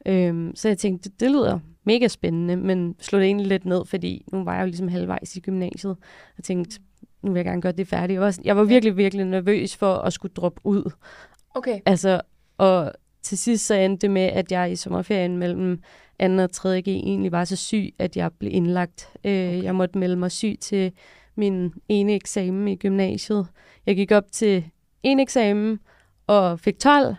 [0.07, 3.85] Øh, så jeg tænkte, det, det lyder mega spændende, men slog det egentlig lidt ned,
[3.85, 5.97] fordi nu var jeg jo ligesom halvvejs i gymnasiet,
[6.39, 6.81] og tænkte,
[7.23, 8.15] nu vil jeg gerne gøre det færdigt.
[8.15, 10.91] Jeg var, jeg var virkelig, virkelig nervøs for at skulle droppe ud.
[11.55, 11.81] Okay.
[11.87, 12.21] Altså,
[12.59, 12.93] og
[13.23, 15.81] til sidst så endte det med, at jeg i sommerferien mellem
[16.21, 16.43] 2.
[16.43, 16.83] og 3.
[16.83, 19.09] G egentlig var så syg, at jeg blev indlagt.
[19.25, 19.63] Øh, okay.
[19.63, 20.93] Jeg måtte melde mig syg til
[21.37, 23.47] min ene eksamen i gymnasiet.
[23.87, 24.65] Jeg gik op til
[25.03, 25.79] en eksamen
[26.27, 27.17] og fik 12,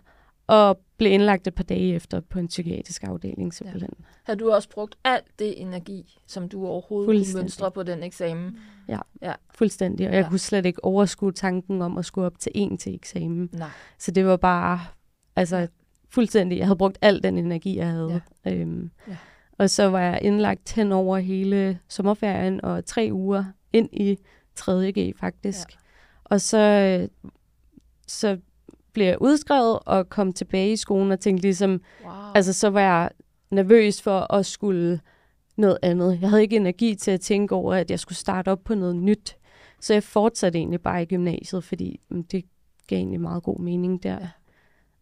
[0.48, 3.94] og blev indlagt et par dage efter på en psykiatrisk afdeling simpelthen.
[4.00, 4.06] Ja.
[4.24, 8.58] Har du også brugt alt det energi, som du overhovedet kunne mønstre på den eksamen?
[8.88, 9.34] Ja, ja.
[9.56, 10.08] fuldstændig.
[10.08, 10.30] Og jeg ja.
[10.30, 13.50] kunne slet ikke overskue tanken om at skulle op til en til eksamen.
[13.54, 13.70] Nej.
[13.98, 14.80] Så det var bare,
[15.36, 15.68] altså
[16.10, 18.22] fuldstændig, jeg havde brugt al den energi, jeg havde.
[18.46, 18.54] Ja.
[18.54, 19.18] Øhm, ja.
[19.58, 24.18] Og så var jeg indlagt hen over hele sommerferien og tre uger ind i
[24.60, 25.72] 3.G faktisk.
[25.72, 25.78] Ja.
[26.24, 27.08] Og så,
[28.08, 28.38] så
[28.98, 32.14] blev jeg udskrevet og kom tilbage i skolen og tænkte ligesom, wow.
[32.36, 33.10] altså så var jeg
[33.50, 35.00] nervøs for at skulle
[35.58, 36.20] noget andet.
[36.22, 38.96] Jeg havde ikke energi til at tænke over, at jeg skulle starte op på noget
[38.96, 39.38] nyt.
[39.82, 42.46] Så jeg fortsatte egentlig bare i gymnasiet, fordi mm, det
[42.88, 44.18] gav egentlig meget god mening der.
[44.20, 44.28] Ja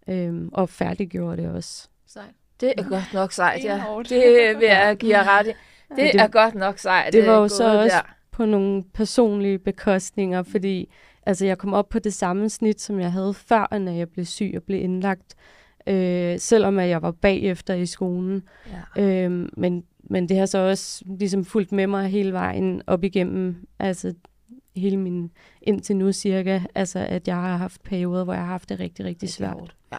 [0.08, 1.88] øhm, og færdiggjorde det også.
[2.08, 2.26] Sejt.
[2.62, 3.84] Det er godt nok sejt, ja.
[4.10, 5.50] Det vil jeg give jer ret i.
[5.50, 7.14] Det, det er godt nok sejt.
[7.14, 8.16] Det var jo så også der.
[8.32, 10.90] på nogle personlige bekostninger, fordi
[11.26, 14.26] altså, jeg kom op på det samme snit, som jeg havde før, når jeg blev
[14.26, 15.36] syg og blev indlagt.
[15.88, 18.44] Øh, selvom at jeg var bagefter i skolen.
[18.98, 19.26] Ja.
[19.26, 23.68] Øh, men, men det har så også ligesom fulgt med mig hele vejen op igennem,
[23.80, 24.14] altså
[24.76, 28.70] hele min, indtil nu cirka, altså at jeg har haft perioder, hvor jeg har haft
[28.70, 29.76] det rigtig, rigtig svært.
[29.92, 29.98] Ja.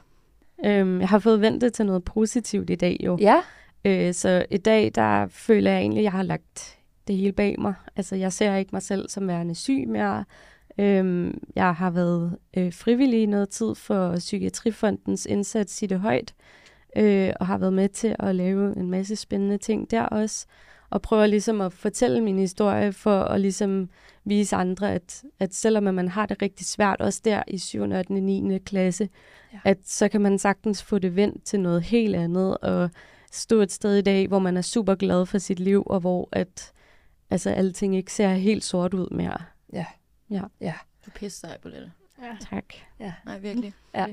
[0.64, 3.18] Øhm, jeg har fået ventet til noget positivt i dag jo.
[3.20, 3.40] Ja.
[3.84, 7.54] Øh, så i dag, der føler jeg egentlig, at jeg har lagt det hele bag
[7.58, 7.74] mig.
[7.96, 10.24] Altså jeg ser ikke mig selv som værende syg mere.
[10.78, 16.34] Øhm, jeg har været øh, frivillig i noget tid for Psykiatrifondens indsats i det højt,
[16.96, 20.46] øh, og har været med til at lave en masse spændende ting der også.
[20.90, 23.88] og prøver ligesom at fortælle min historie for at ligesom
[24.24, 27.82] vise andre, at, at selvom man har det rigtig svært, også der i 7.
[27.82, 28.12] 8.
[28.12, 28.58] 9.
[28.58, 29.08] klasse,
[29.52, 29.58] ja.
[29.64, 32.90] at så kan man sagtens få det vendt til noget helt andet, og
[33.32, 36.28] stå et sted i dag, hvor man er super glad for sit liv, og hvor
[36.32, 36.72] at
[37.30, 39.38] altså, alting ikke ser helt sort ud mere.
[40.28, 40.42] Ja.
[40.58, 40.74] Ja.
[41.06, 41.92] Du pisser dig på det.
[42.18, 42.36] Ja.
[42.40, 42.74] Tak.
[42.98, 43.14] Ja.
[43.24, 43.74] Nej, virkelig.
[43.92, 44.06] Ja.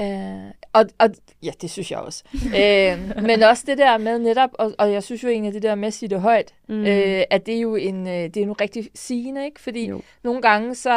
[0.00, 1.10] Uh, og, og
[1.42, 2.24] ja, det synes jeg også.
[2.34, 5.74] uh, men også det der med netop, og, og jeg synes jo egentlig, det der
[5.74, 6.80] med at sige det højt, mm.
[6.80, 6.86] uh,
[7.30, 9.60] at det er jo en, uh, det er nu rigtig sigende, ikke?
[9.60, 10.02] Fordi jo.
[10.24, 10.90] nogle gange så,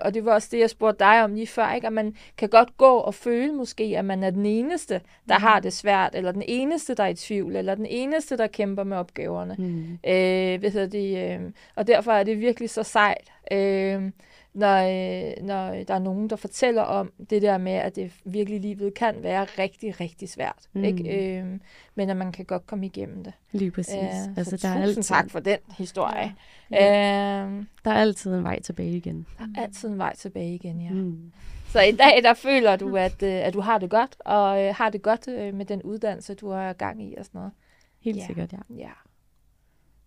[0.00, 1.86] uh, og det var også det, jeg spurgte dig om lige før, ikke?
[1.86, 5.42] At man kan godt gå og føle måske, at man er den eneste, der mm.
[5.42, 8.84] har det svært, eller den eneste, der er i tvivl, eller den eneste, der kæmper
[8.84, 9.54] med opgaverne.
[9.58, 9.98] Mm.
[10.04, 13.32] Uh, ved det, uh, og derfor er det virkelig så sejt.
[13.52, 14.10] Uh,
[14.54, 18.60] når, øh, når der er nogen, der fortæller om det der med, at det virkelig
[18.60, 20.68] livet kan være rigtig, rigtig svært.
[20.72, 20.84] Mm.
[20.84, 21.38] Ikke?
[21.38, 21.46] Øh,
[21.94, 23.32] men at man kan godt komme igennem det.
[23.52, 23.94] Lige præcis.
[23.94, 25.02] Æh, altså, der er altid...
[25.02, 26.34] tak for den historie.
[26.70, 27.46] Ja.
[27.46, 29.26] Øh, der er altid en vej tilbage igen.
[29.38, 30.90] Der er altid en vej tilbage igen, ja.
[30.90, 31.32] Mm.
[31.68, 34.74] Så i dag, der føler du, at, øh, at du har det godt, og øh,
[34.74, 37.52] har det godt øh, med den uddannelse, du har gang i og sådan noget.
[38.00, 38.26] Helt ja.
[38.26, 38.58] sikkert, ja.
[38.76, 38.90] Ja.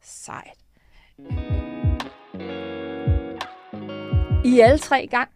[0.01, 0.57] Sejt.
[4.45, 5.29] I alle tre gang,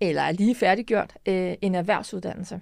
[0.00, 2.60] eller er lige færdiggjort, øh, en erhvervsuddannelse.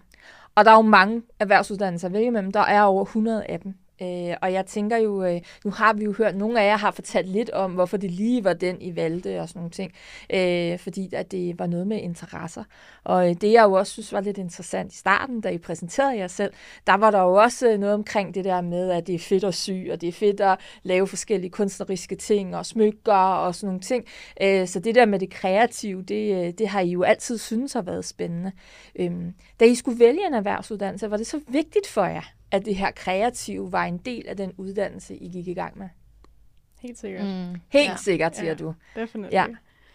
[0.55, 2.53] Og der er jo mange erhvervsuddannelser at vælge imellem.
[2.53, 3.75] Der er over 100 af dem.
[4.03, 6.91] Øh, og jeg tænker jo, øh, nu har vi jo hørt, nogle af jer har
[6.91, 9.93] fortalt lidt om, hvorfor det lige var den, I valgte og sådan nogle ting.
[10.35, 12.65] Øh, fordi at det var noget med interesser.
[13.05, 16.17] Og øh, det jeg jo også synes var lidt interessant i starten, da I præsenterede
[16.17, 16.53] jer selv,
[16.87, 19.45] der var der jo også øh, noget omkring det der med, at det er fedt
[19.45, 23.67] at sy, og det er fedt at lave forskellige kunstneriske ting og smykker og sådan
[23.67, 24.05] nogle ting.
[24.43, 27.73] Øh, så det der med det kreative, det, øh, det har I jo altid synes
[27.73, 28.53] har været spændende.
[28.97, 29.11] Øh,
[29.61, 32.91] da I skulle vælge en erhvervsuddannelse, var det så vigtigt for jer, at det her
[32.91, 35.89] kreative var en del af den uddannelse, I gik i gang med?
[36.81, 37.25] Helt sikkert.
[37.25, 37.61] Mm.
[37.69, 37.97] Helt ja.
[37.97, 38.75] sikkert, siger ja, du.
[38.97, 39.33] Definitivt.
[39.33, 39.47] Ja.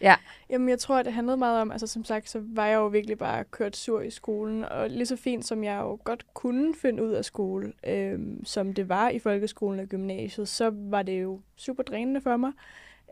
[0.02, 0.16] Ja.
[0.50, 2.88] Jamen, jeg tror, at det handlede meget om, altså som sagt, så var jeg jo
[2.88, 6.76] virkelig bare kørt sur i skolen, og lige så fint som jeg jo godt kunne
[6.82, 11.22] finde ud af skole, øhm, som det var i folkeskolen og gymnasiet, så var det
[11.22, 12.52] jo super drænende for mig.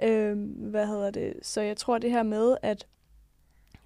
[0.04, 1.34] Øhm, hvad hedder det?
[1.42, 2.88] Så jeg tror det her med, at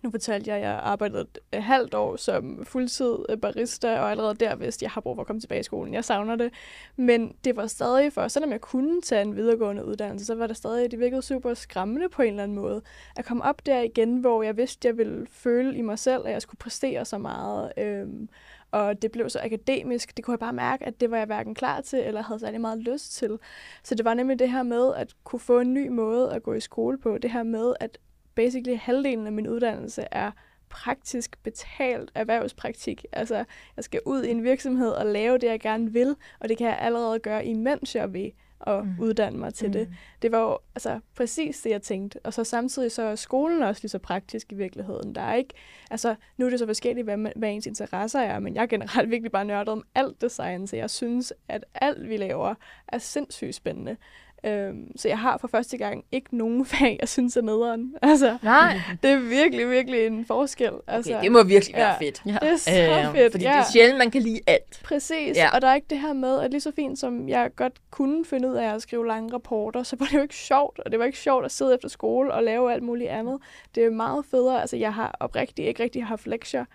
[0.05, 4.35] nu fortalte jeg, at jeg arbejdede et halvt år som fuldtid øh, barista, og allerede
[4.35, 5.93] der vidste jeg, har brug for at komme tilbage i skolen.
[5.93, 6.53] Jeg savner det.
[6.95, 10.57] Men det var stadig for, selvom jeg kunne tage en videregående uddannelse, så var det
[10.57, 12.81] stadig, det virkede super skræmmende på en eller anden måde.
[13.15, 16.31] At komme op der igen, hvor jeg vidste, jeg ville føle i mig selv, at
[16.31, 17.71] jeg skulle præstere så meget.
[17.77, 18.29] Øhm,
[18.71, 20.17] og det blev så akademisk.
[20.17, 22.61] Det kunne jeg bare mærke, at det var jeg hverken klar til, eller havde særlig
[22.61, 23.39] meget lyst til.
[23.83, 26.53] Så det var nemlig det her med at kunne få en ny måde at gå
[26.53, 27.17] i skole på.
[27.17, 27.97] Det her med, at
[28.35, 30.31] basically halvdelen af min uddannelse er
[30.69, 33.05] praktisk betalt erhvervspraktik.
[33.11, 33.45] Altså,
[33.75, 36.67] jeg skal ud i en virksomhed og lave det, jeg gerne vil, og det kan
[36.67, 38.31] jeg allerede gøre, imens jeg er ved
[38.67, 38.95] at mm.
[38.99, 39.73] uddanne mig til mm.
[39.73, 39.89] det.
[40.21, 42.19] Det var jo altså, præcis det, jeg tænkte.
[42.23, 45.15] Og så samtidig så er skolen også lige så praktisk i virkeligheden.
[45.15, 45.53] Der er ikke,
[45.91, 49.09] altså, nu er det så forskelligt, hvad, hvad ens interesser er, men jeg er generelt
[49.09, 52.55] virkelig bare nørdet om alt design, så jeg synes, at alt, vi laver,
[52.87, 53.97] er sindssygt spændende.
[54.45, 57.95] Øhm, så jeg har for første gang ikke nogen fag, jeg synes er nederen.
[58.01, 58.81] Altså, Nej.
[59.03, 60.71] Det er virkelig, virkelig en forskel.
[60.87, 62.21] Altså, okay, det må virkelig være ja, fedt.
[62.25, 62.37] Ja.
[62.41, 63.31] Det er så øh, fedt.
[63.31, 63.51] Fordi ja.
[63.51, 64.81] det er sjældent, man kan lide alt.
[64.83, 65.49] Præcis, ja.
[65.55, 68.25] og der er ikke det her med, at lige så fint som jeg godt kunne
[68.25, 70.99] finde ud af at skrive lange rapporter, så var det jo ikke sjovt, og det
[70.99, 73.39] var ikke sjovt at sidde efter skole og lave alt muligt andet.
[73.75, 76.65] Det er meget federe, altså jeg har oprigtigt ikke rigtig haft lektier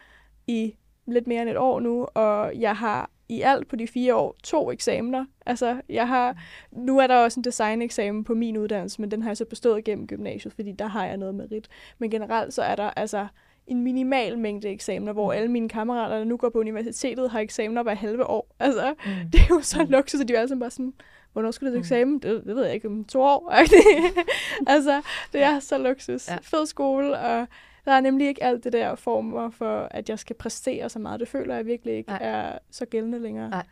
[0.46, 0.74] i
[1.12, 4.36] lidt mere end et år nu, og jeg har i alt på de fire år
[4.42, 5.24] to eksamener.
[5.46, 6.36] Altså, jeg har,
[6.72, 9.84] nu er der også en designeksamen på min uddannelse, men den har jeg så bestået
[9.84, 11.68] gennem gymnasiet, fordi der har jeg noget merit.
[11.98, 13.26] Men generelt så er der altså
[13.66, 17.82] en minimal mængde eksamener, hvor alle mine kammerater, der nu går på universitetet, har eksamener
[17.82, 18.54] hver halve år.
[18.60, 19.10] Altså, mm.
[19.32, 19.90] det er jo så mm.
[19.90, 20.92] luksus, at de er alle sammen bare sådan,
[21.32, 21.80] hvornår skal du til mm.
[21.80, 22.18] eksamen?
[22.18, 23.50] Det, det ved jeg ikke, om to år.
[24.74, 26.28] altså, det er så luksus.
[26.28, 26.36] Ja.
[26.42, 27.46] Fed skole, og
[27.84, 31.20] der er nemlig ikke alt det der former for, at jeg skal præstere så meget.
[31.20, 32.18] Det føler jeg virkelig ikke Nej.
[32.22, 33.50] er så gældende længere.
[33.50, 33.66] Nej.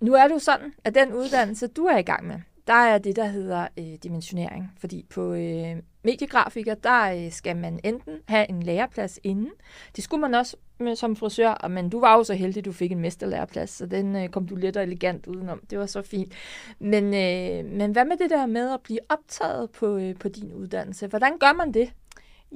[0.00, 2.98] Nu er det jo sådan, at den uddannelse, du er i gang med, der er
[2.98, 4.72] det, der hedder øh, dimensionering.
[4.78, 9.50] Fordi på øh, mediegrafiker, der øh, skal man enten have en læreplads inden.
[9.96, 12.72] Det skulle man også med, som frisør, men du var jo så heldig, at du
[12.72, 15.60] fik en mesterlæreplads, så den øh, kom du lidt og elegant udenom.
[15.70, 16.32] Det var så fint.
[16.78, 20.52] Men, øh, men hvad med det der med at blive optaget på, øh, på din
[20.52, 21.06] uddannelse?
[21.06, 21.92] Hvordan gør man det?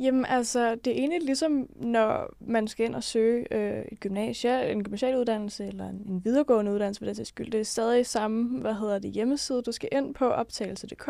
[0.00, 4.70] Jamen altså, det er egentlig ligesom, når man skal ind og søge øh, et gymnasie,
[4.70, 7.50] en gymnasial uddannelse eller en, en videregående uddannelse for det skyld.
[7.50, 11.08] Det er stadig samme, hvad hedder det, hjemmeside, du skal ind på, optagelse.dk,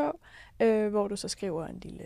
[0.62, 2.04] øh, hvor du så skriver en lille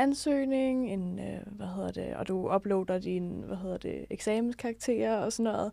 [0.00, 5.32] ansøgning, en, øh, hvad hedder det, og du uploader dine, hvad hedder det, eksamenskarakterer og
[5.32, 5.72] sådan noget.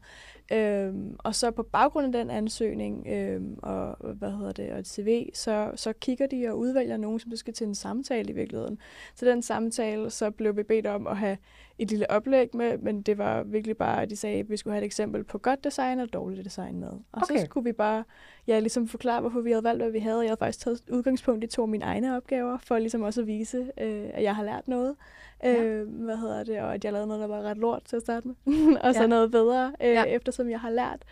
[0.52, 4.88] Øhm, og så på baggrund af den ansøgning øhm, og hvad hedder det, og et
[4.88, 8.36] CV, så, så kigger de og udvælger nogen, som du skal til en samtale i
[8.36, 8.78] virkeligheden.
[9.16, 11.38] Så den samtale, så blev vi bedt om at have
[11.78, 14.74] et lille oplæg med, men det var virkelig bare, at de sagde, at vi skulle
[14.74, 16.90] have et eksempel på godt design og dårligt design med.
[16.90, 17.38] Og okay.
[17.38, 18.04] så skulle vi bare
[18.48, 20.20] ja, ligesom forklare, hvorfor vi havde valgt, hvad vi havde.
[20.20, 23.28] Jeg havde faktisk taget udgangspunkt i to af mine egne opgaver, for ligesom også at
[23.28, 24.96] vise, øh, at jeg har lært noget.
[25.44, 25.64] Ja.
[25.64, 26.60] Øh, hvad hedder det?
[26.60, 28.36] Og at jeg lavede noget, der var ret lort til at starte med.
[28.84, 29.08] og så ja.
[29.08, 30.04] noget bedre, øh, ja.
[30.04, 31.04] eftersom jeg har lært.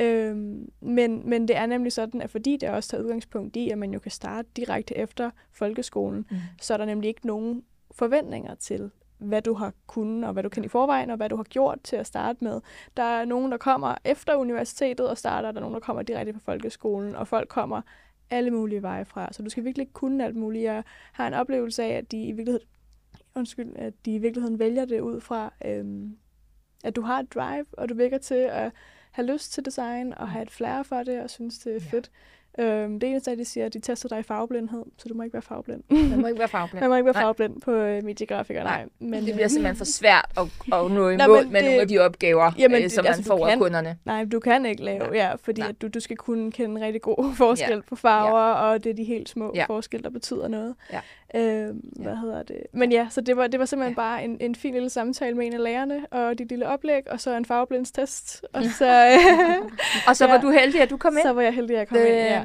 [0.00, 0.36] Øh,
[0.80, 3.92] men, men det er nemlig sådan, at fordi det også tager udgangspunkt i, at man
[3.92, 6.36] jo kan starte direkte efter folkeskolen, mm.
[6.60, 8.90] så er der nemlig ikke nogen forventninger til,
[9.24, 11.78] hvad du har kunnet, og hvad du kan i forvejen, og hvad du har gjort
[11.84, 12.60] til at starte med.
[12.96, 16.32] Der er nogen, der kommer efter universitetet og starter, der er nogen, der kommer direkte
[16.32, 17.82] fra folkeskolen, og folk kommer
[18.30, 19.32] alle mulige veje fra.
[19.32, 20.64] Så du skal virkelig kunne alt muligt.
[20.64, 20.82] Jeg
[21.12, 22.68] har en oplevelse af, at de i virkeligheden,
[23.34, 26.16] undskyld, at de i virkeligheden vælger det ud fra, øhm,
[26.84, 28.72] at du har et drive, og du virker til at
[29.10, 32.10] have lyst til design, og have et flair for det, og synes, det er fedt.
[32.58, 35.14] Øhm, det eneste er, at de siger, at de tester dig i farveblindhed, så du
[35.14, 35.82] må ikke være farveblind.
[35.90, 36.80] Man må ikke være farveblind.
[36.84, 38.78] Man må ikke være farveblind på øh, mediegrafiker, nej.
[38.80, 38.88] nej.
[38.98, 41.88] Men, det bliver simpelthen for svært at, at nå i mål med det, nogle af
[41.88, 43.98] de opgaver, jamen, øh, som det, altså, man får af kunderne.
[44.04, 47.34] Nej, du kan ikke lave, ja fordi At du, du skal kunne kende rigtig god
[47.36, 47.80] forskel ja.
[47.88, 48.54] på farver, ja.
[48.54, 49.64] og det er de helt små ja.
[49.64, 50.74] forskelle, der betyder noget.
[50.92, 51.00] Ja.
[51.40, 52.14] Hvad ja.
[52.14, 52.56] hedder det?
[52.72, 54.02] Men ja, så det var, det var simpelthen ja.
[54.02, 57.20] bare en, en fin lille samtale med en af lærerne, og dit lille oplæg, og
[57.20, 58.46] så en farveblindstest.
[58.52, 59.18] Og så,
[60.08, 61.22] og så var ja, du heldig, at du kom ind?
[61.22, 62.44] Så var jeg heldig, at jeg kom øh, ind, ja.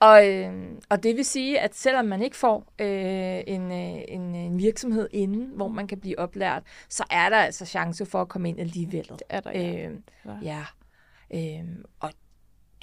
[0.00, 0.52] Og, øh,
[0.88, 5.08] og det vil sige, at selvom man ikke får øh, en, øh, en, en virksomhed
[5.12, 8.60] inden, hvor man kan blive oplært, så er der altså chance for at komme ind
[8.60, 9.08] alligevel.
[9.08, 9.88] Det er der, ja.
[9.88, 10.64] Øh, ja.
[11.34, 11.64] Øh,
[12.00, 12.10] og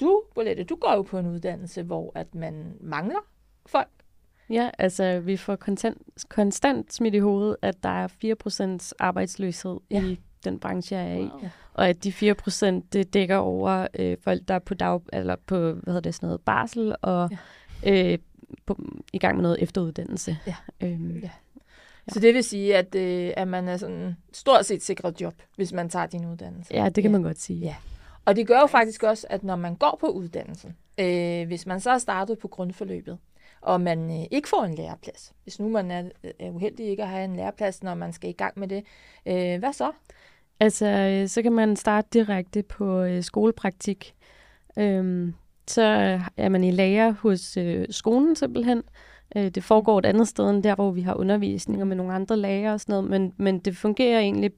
[0.00, 3.26] du, Bolette, du går jo på en uddannelse, hvor at man mangler
[3.66, 3.88] folk.
[4.52, 8.08] Ja, altså vi får konstant, konstant smidt i hovedet, at der er
[8.88, 10.02] 4% arbejdsløshed ja.
[10.02, 11.26] i den branche, jeg er wow.
[11.26, 11.48] i.
[11.74, 15.36] Og at de 4 procent, det dækker over øh, folk, der er på, dag, eller
[15.46, 17.30] på hvad hedder det, sådan noget, barsel og
[17.84, 18.12] ja.
[18.12, 18.18] øh,
[18.66, 18.78] på,
[19.12, 20.38] i gang med noget efteruddannelse.
[20.46, 20.54] Ja.
[20.80, 21.30] Øhm, ja.
[22.08, 25.72] Så det vil sige, at, øh, at man er sådan stort set sikret job, hvis
[25.72, 26.74] man tager din uddannelse.
[26.74, 27.10] Ja, det kan ja.
[27.10, 27.60] man godt sige.
[27.60, 27.74] Ja.
[28.24, 31.80] Og det gør jo faktisk også, at når man går på uddannelsen, øh, hvis man
[31.80, 33.18] så er startet på grundforløbet,
[33.62, 36.02] og man øh, ikke får en læreplads, hvis nu man er,
[36.38, 38.84] er uheldig ikke at have en læreplads, når man skal i gang med det,
[39.26, 39.92] øh, hvad så?
[40.60, 44.14] Altså, øh, så kan man starte direkte på øh, skolepraktik.
[44.78, 45.34] Øhm,
[45.66, 45.82] så
[46.36, 48.82] er man i lærer hos øh, skolen simpelthen.
[49.36, 52.36] Øh, det foregår et andet sted end der, hvor vi har undervisninger med nogle andre
[52.36, 54.50] lærere og sådan noget, men, men det fungerer egentlig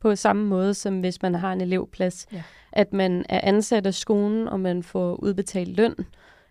[0.00, 2.26] på samme måde, som hvis man har en elevplads.
[2.32, 2.42] Ja.
[2.72, 5.94] At man er ansat af skolen, og man får udbetalt løn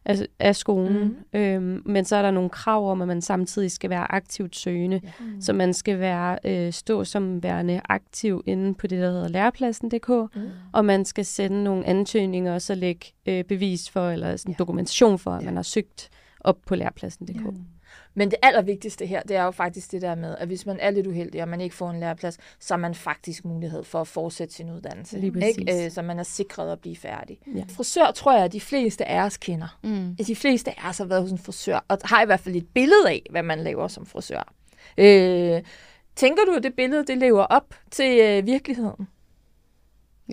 [0.06, 1.18] af, af skolen.
[1.34, 1.40] Mm.
[1.40, 5.02] Øhm, men så er der nogle krav om, at man samtidig skal være aktivt søgende.
[5.04, 5.12] Ja.
[5.20, 5.42] Mm.
[5.42, 10.36] Så man skal være øh, stå som værende aktiv inde på det, der hedder lærepladsen.dk,
[10.36, 10.50] mm.
[10.74, 14.56] og man skal sende nogle ansøgninger og så lægge øh, bevis for, eller sådan ja.
[14.60, 15.46] dokumentation for, at ja.
[15.46, 16.10] man har søgt
[16.40, 17.46] op på lærepladsen.dk.
[17.46, 17.52] Ja.
[18.14, 20.90] Men det allervigtigste her, det er jo faktisk det der med, at hvis man er
[20.90, 24.08] lidt uheldig, og man ikke får en læreplads, så har man faktisk mulighed for at
[24.08, 25.20] fortsætte sin uddannelse.
[25.20, 25.86] Lige ikke?
[25.86, 27.40] Øh, så man er sikret at blive færdig.
[27.56, 27.64] Ja.
[27.70, 29.78] Frisør tror jeg, at de fleste af os kender.
[29.84, 30.16] Mm.
[30.16, 32.68] De fleste af os har været hos en frisør, og har i hvert fald et
[32.74, 34.54] billede af, hvad man laver som frisør.
[34.98, 35.62] Øh,
[36.16, 39.08] tænker du, at det billede det lever op til øh, virkeligheden?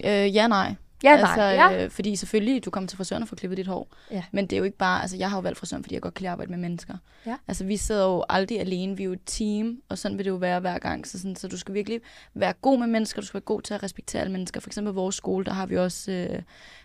[0.04, 0.74] Øh, ja, nej.
[1.04, 1.44] Ja, altså, nej.
[1.44, 1.84] Ja.
[1.84, 3.88] Øh, fordi selvfølgelig, du kommer til frisøren og får klippet dit hår.
[4.10, 4.24] Ja.
[4.32, 6.14] Men det er jo ikke bare, altså jeg har jo valgt frisøren, fordi jeg godt
[6.14, 6.96] kan lide at arbejde med mennesker.
[7.26, 7.36] Ja.
[7.48, 10.30] Altså vi sidder jo aldrig alene, vi er jo et team, og sådan vil det
[10.30, 11.06] jo være hver gang.
[11.06, 12.00] Så, sådan, så du skal virkelig
[12.34, 14.60] være god med mennesker, du skal være god til at respektere alle mennesker.
[14.60, 16.42] For eksempel vores skole, der har vi også, øh,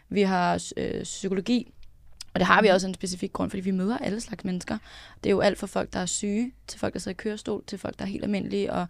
[0.09, 1.73] vi har øh, psykologi,
[2.33, 2.73] og det har vi mhm.
[2.73, 4.77] også en specifik grund, fordi vi møder alle slags mennesker.
[5.23, 7.63] Det er jo alt fra folk, der er syge, til folk, der sidder i kørestol,
[7.67, 8.87] til folk, der er helt almindelige, og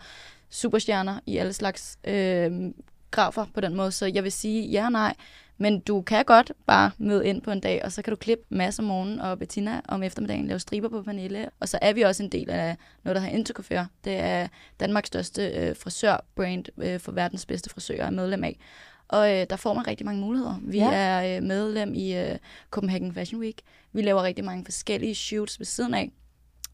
[0.49, 2.51] superstjerner i alle slags øh,
[3.13, 3.91] grafer på den måde.
[3.91, 5.13] Så jeg vil sige ja og nej.
[5.57, 8.45] Men du kan godt bare møde ind på en dag, og så kan du klippe
[8.49, 11.49] masser om morgenen, og Bettina om eftermiddagen lave striber på Pernille.
[11.59, 13.87] Og så er vi også en del af noget, der hedder Intercoiffure.
[14.03, 14.47] Det er
[14.79, 18.59] Danmarks største øh, frisørbrand øh, for verdens bedste frisører er medlem af.
[19.07, 20.59] Og øh, der får man rigtig mange muligheder.
[20.61, 20.93] Vi ja.
[20.93, 22.37] er øh, medlem i øh,
[22.71, 23.61] Copenhagen Fashion Week.
[23.93, 26.11] Vi laver rigtig mange forskellige shoots ved siden af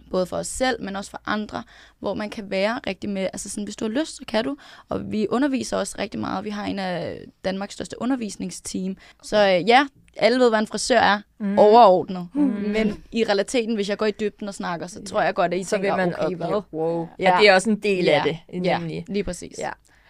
[0.10, 1.64] både for os selv, men også for andre,
[2.00, 4.58] hvor man kan være rigtig med, altså sådan, hvis du har lyst, så kan du,
[4.90, 6.46] og vi underviser også rigtig meget.
[6.46, 11.00] Vi har en af Danmarks største undervisningsteam, så øh, ja, alle ved, hvad en frisør
[11.00, 11.60] er, mm.
[11.60, 12.28] overordnet.
[12.34, 12.42] Mm.
[12.42, 15.60] Men i realiteten, hvis jeg går i dybden og snakker, så tror jeg godt, at
[15.60, 16.62] I så tænker, man okay, hvad?
[16.74, 17.08] Wow.
[17.20, 17.32] Ja.
[17.32, 18.12] ja, det er også en del ja.
[18.12, 18.62] af det.
[18.62, 19.06] Nemlig.
[19.08, 19.60] Ja, lige præcis.
[19.60, 19.70] Ja.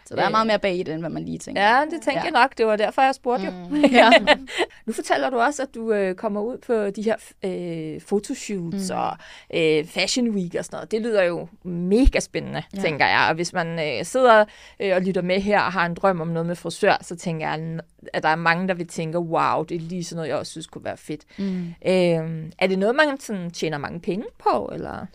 [0.10, 1.62] Så der er meget mere bag i det, end hvad man lige tænker.
[1.62, 2.24] Ja, det tænker ja.
[2.24, 2.58] jeg nok.
[2.58, 3.76] Det var derfor, jeg spurgte mm.
[3.76, 3.88] jo.
[3.92, 4.12] ja.
[4.86, 7.16] nu fortæller du også, at du øh, kommer ud på de her
[7.46, 8.98] øh, fotoshoots mm.
[8.98, 9.18] og
[9.54, 10.92] øh, fashion week og sådan noget.
[10.92, 12.82] Det lyder jo mega spændende, ja.
[12.82, 13.26] tænker jeg.
[13.30, 14.46] Og hvis man øh, sidder
[14.80, 17.50] øh, og lytter med her og har en drøm om noget med frisør, så tænker
[17.50, 17.80] jeg,
[18.14, 20.52] at der er mange, der vil tænke, wow, det er lige sådan noget, jeg også
[20.52, 21.22] synes kunne være fedt.
[21.38, 21.68] Mm.
[21.86, 25.06] Øh, er det noget, man sådan, tjener mange penge på, eller...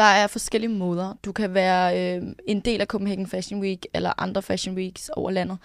[0.00, 1.14] Der er forskellige måder.
[1.24, 5.30] Du kan være øh, en del af Copenhagen Fashion Week eller andre Fashion Weeks over
[5.30, 5.58] landet.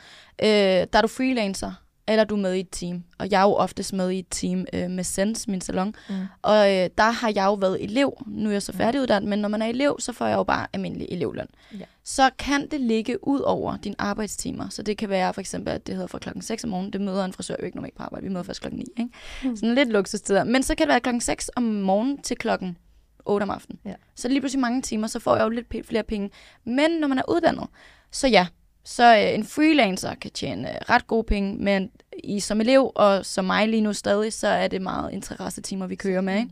[0.43, 1.71] Øh, der er du freelancer,
[2.07, 3.03] eller du er med i et team.
[3.17, 5.95] Og jeg er jo oftest med i et team øh, med Sens, min salon.
[6.09, 6.15] Mm.
[6.41, 8.23] Og øh, der har jeg jo været elev.
[8.27, 8.77] Nu er jeg så mm.
[8.77, 11.47] færdiguddannet, men når man er elev, så får jeg jo bare almindelig elevløn.
[11.79, 11.85] Ja.
[12.03, 14.69] Så kan det ligge ud over dine arbejdstimer.
[14.69, 16.93] Så det kan være for eksempel, at det hedder fra klokken 6 om morgenen.
[16.93, 18.23] Det møder en frisør jo ikke normalt på arbejde.
[18.23, 18.85] Vi møder først klokken 9.
[18.97, 19.11] Ikke?
[19.43, 19.55] Mm.
[19.55, 20.43] Sådan lidt luksustider.
[20.43, 22.77] Men så kan det være klokken 6 om morgenen til klokken
[23.25, 23.79] 8 om aftenen.
[23.85, 23.93] Ja.
[24.15, 26.29] Så lige pludselig mange timer, så får jeg jo lidt flere penge.
[26.63, 27.67] Men når man er uddannet,
[28.11, 28.47] så ja,
[28.83, 31.91] så øh, en freelancer kan tjene øh, ret gode penge, men
[32.23, 35.95] i som elev og som mig lige nu stadig, så er det meget interessetimer, vi
[35.95, 36.37] kører med.
[36.37, 36.49] Ikke?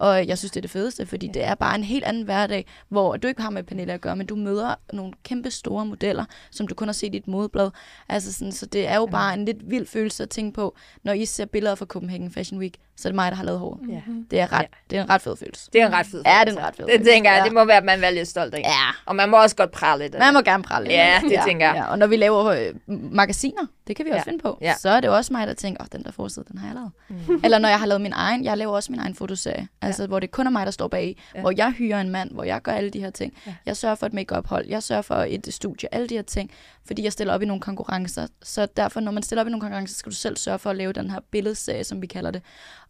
[0.00, 2.66] Og jeg synes, det er det fedeste, fordi det er bare en helt anden hverdag,
[2.88, 6.24] hvor du ikke har med Pernille at gøre, men du møder nogle kæmpe store modeller,
[6.50, 7.70] som du kun har set i et modeblad.
[8.08, 11.12] Altså sådan, så det er jo bare en lidt vild følelse at tænke på, når
[11.12, 13.80] I ser billeder fra Copenhagen Fashion Week, så er det mig, der har lavet håret.
[13.88, 14.00] Ja.
[14.30, 14.66] Det, er ret, ja.
[14.90, 15.70] det er en ret fed følelse.
[15.72, 16.30] Det er en ret fed følelse.
[16.30, 16.98] Ja, det er en ret fed følelse.
[16.98, 17.44] Det tænker jeg, ja.
[17.44, 18.60] det må være, at man er lidt stolt af.
[18.60, 18.90] Ja.
[19.06, 20.18] Og man må også godt prale lidt.
[20.18, 20.94] Man må gerne prale lidt.
[20.94, 21.42] Ja, det ja.
[21.46, 21.76] tænker jeg.
[21.76, 21.90] Ja.
[21.90, 22.74] Og når vi laver øh,
[23.12, 24.30] magasiner, det kan vi også ja.
[24.30, 24.74] finde på, ja.
[24.78, 26.74] så er det også mig, der tænker, åh, oh, den der forside, den har jeg
[26.74, 26.90] lavet.
[27.28, 27.40] Mm.
[27.44, 30.06] Eller når jeg har lavet min egen, jeg laver også min egen fotoserie, altså ja.
[30.06, 31.40] hvor det kun er mig, der står bag, ja.
[31.40, 33.34] hvor jeg hyrer en mand, hvor jeg gør alle de her ting.
[33.46, 33.54] Ja.
[33.66, 36.50] Jeg sørger for et make hold, jeg sørger for et studie, alle de her ting,
[36.86, 38.26] fordi jeg stiller op i nogle konkurrencer.
[38.42, 40.76] Så derfor, når man stiller op i nogle konkurrencer, skal du selv sørge for at
[40.76, 42.42] lave den her billedserie, som vi kalder det.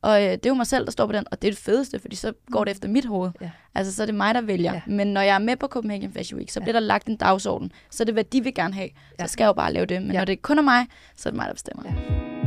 [0.02, 1.58] Og øh, det er jo mig selv, der står på den, og det er det
[1.58, 3.30] fedeste, fordi så går det efter mit hoved.
[3.40, 3.50] Ja.
[3.74, 4.72] Altså, så er det mig, der vælger.
[4.72, 4.80] Ja.
[4.86, 7.72] Men når jeg er med på Copenhagen Fashion Week, så bliver der lagt en dagsorden.
[7.90, 8.88] Så er det, hvad de vil gerne have.
[9.18, 9.26] Ja.
[9.26, 10.02] Så skal jeg jo bare lave det.
[10.02, 10.18] Men ja.
[10.18, 10.86] når det kun er mig,
[11.16, 11.84] så er det mig, der bestemmer.
[11.86, 12.39] Ja.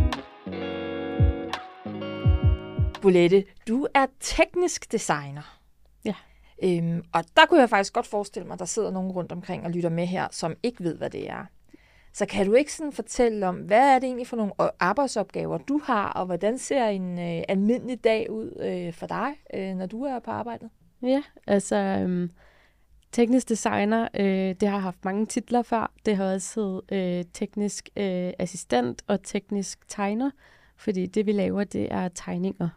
[3.04, 5.60] Bolette, du er teknisk designer.
[6.06, 6.16] Ja.
[6.64, 9.66] Øhm, og der kunne jeg faktisk godt forestille mig, at der sidder nogen rundt omkring
[9.66, 11.46] og lytter med her, som ikke ved, hvad det er.
[12.14, 15.82] Så kan du ikke sådan fortælle om, hvad er det egentlig for nogle arbejdsopgaver, du
[15.84, 20.04] har, og hvordan ser en øh, almindelig dag ud øh, for dig, øh, når du
[20.04, 20.70] er på arbejdet?
[21.02, 22.30] Ja, altså øh,
[23.12, 25.92] teknisk designer, øh, det har haft mange titler før.
[26.06, 30.32] Det har også heddet øh, teknisk øh, assistent og teknisk tegner,
[30.78, 32.70] fordi det vi laver, det er tegninger.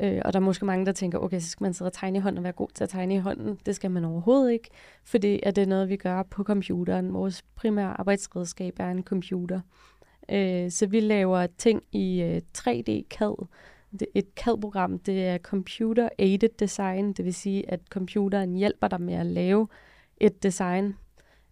[0.00, 2.18] Øh, og der er måske mange, der tænker, okay, så skal man sidde og tegne
[2.18, 3.58] i hånden og være god til at tegne i hånden.
[3.66, 4.68] Det skal man overhovedet ikke,
[5.04, 7.14] fordi at det er noget, vi gør på computeren.
[7.14, 9.60] Vores primære arbejdsredskab er en computer.
[10.30, 13.46] Øh, så vi laver ting i øh, 3D-CAD.
[14.00, 19.00] Det, et CAD-program, det er Computer Aided Design, det vil sige, at computeren hjælper dig
[19.00, 19.68] med at lave
[20.16, 20.96] et design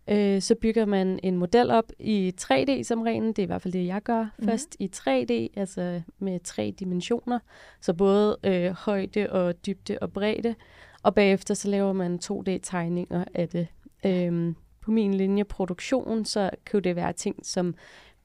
[0.09, 3.27] Øh, så bygger man en model op i 3D som regel.
[3.27, 4.49] Det er i hvert fald det, jeg gør mm-hmm.
[4.49, 7.39] først i 3D, altså med tre dimensioner.
[7.81, 10.55] Så både øh, højde og dybde og bredde.
[11.03, 13.67] Og bagefter så laver man 2D-tegninger af det.
[14.07, 17.75] Øh, på min linje produktion, så kan det være ting som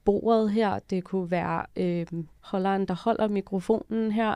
[0.04, 0.78] bordet her.
[0.90, 2.06] Det kunne være øh,
[2.40, 4.34] holderen, der holder mikrofonen her.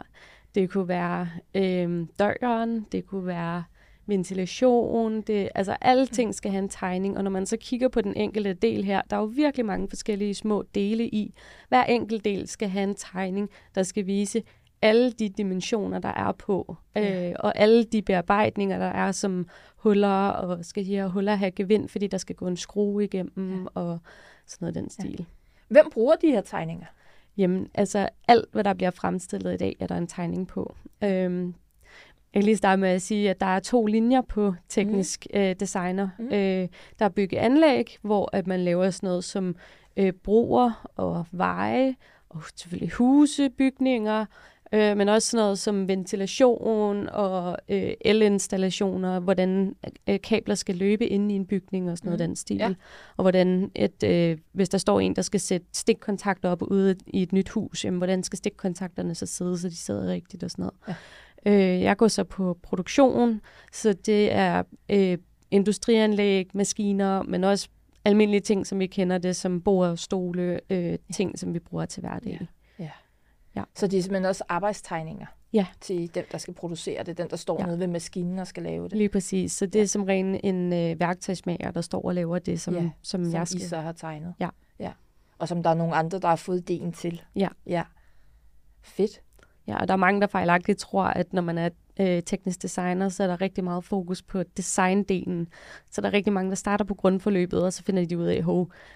[0.55, 2.87] Det kunne være øh, døren.
[2.93, 3.65] Det kunne være
[4.09, 8.01] ventilation, det, altså alle ting skal have en tegning, og når man så kigger på
[8.01, 11.35] den enkelte del her, der er jo virkelig mange forskellige små dele i.
[11.69, 14.43] Hver enkelt del skal have en tegning, der skal vise
[14.83, 17.31] alle de dimensioner, der er på, ja.
[17.31, 19.47] øh, og alle de bearbejdninger, der er som
[19.77, 23.63] huller, og skal de her huller have gevind, fordi der skal gå en skrue igennem,
[23.63, 23.81] ja.
[23.81, 23.99] og
[24.47, 25.17] sådan noget den stil.
[25.19, 25.25] Ja.
[25.69, 26.87] Hvem bruger de her tegninger?
[27.37, 30.75] Jamen, altså alt, hvad der bliver fremstillet i dag, er der en tegning på.
[31.05, 31.55] Øhm,
[32.35, 35.41] jeg kan lige starte med at sige, at der er to linjer på teknisk mm.
[35.41, 36.09] øh, designer.
[36.19, 36.25] Mm.
[36.25, 36.69] Øh,
[36.99, 39.57] der er byggeanlæg, hvor at man laver sådan noget som
[39.97, 41.95] øh, broer og veje,
[42.29, 44.27] og selvfølgelig huse, bygninger,
[44.73, 49.77] øh, men også sådan noget som ventilation og øh, elinstallationer, hvordan
[50.09, 52.27] øh, kabler skal løbe inde i en bygning og sådan noget mm.
[52.27, 52.57] den stil.
[52.57, 52.75] Ja.
[53.17, 57.23] Og hvordan, et, øh, hvis der står en, der skal sætte stikkontakter op ude i
[57.23, 60.63] et nyt hus, jamen, hvordan skal stikkontakterne så sidde, så de sidder rigtigt og sådan
[60.63, 60.75] noget.
[60.89, 60.95] Ja.
[61.47, 63.41] Øh, jeg går så på produktion,
[63.73, 65.19] så det er øh,
[65.51, 67.69] industrianlæg, maskiner, men også
[68.05, 72.01] almindelige ting, som vi kender det, som bord, stole, øh, ting, som vi bruger til
[72.01, 72.39] hverdag.
[72.41, 72.85] Ja.
[72.85, 72.91] Ja.
[73.57, 73.63] ja.
[73.75, 75.67] Så det er simpelthen også arbejdstegninger ja.
[75.81, 77.67] til den, der skal producere det, den, der står ja.
[77.67, 78.99] nede ved maskinen og skal lave det.
[78.99, 79.53] Lige præcis.
[79.53, 79.81] Så det ja.
[79.81, 82.91] er som ren en øh, værktøjsmager, der står og laver det, som, ja.
[83.03, 83.61] som, som jeg skal.
[83.61, 84.35] I så har tegnet.
[84.41, 84.49] Ja.
[84.79, 84.93] ja.
[85.39, 87.23] Og som der er nogle andre, der har fået ideen til.
[87.37, 87.49] Ja.
[87.67, 87.83] Ja.
[88.83, 89.21] Fedt.
[89.69, 91.69] Ja, og der er mange, der fejlagtigt tror, at når man er
[92.01, 95.49] øh, teknisk designer, så er der rigtig meget fokus på designdelen.
[95.91, 98.37] Så der er rigtig mange, der starter på grundforløbet, og så finder de ud af,
[98.37, 98.45] at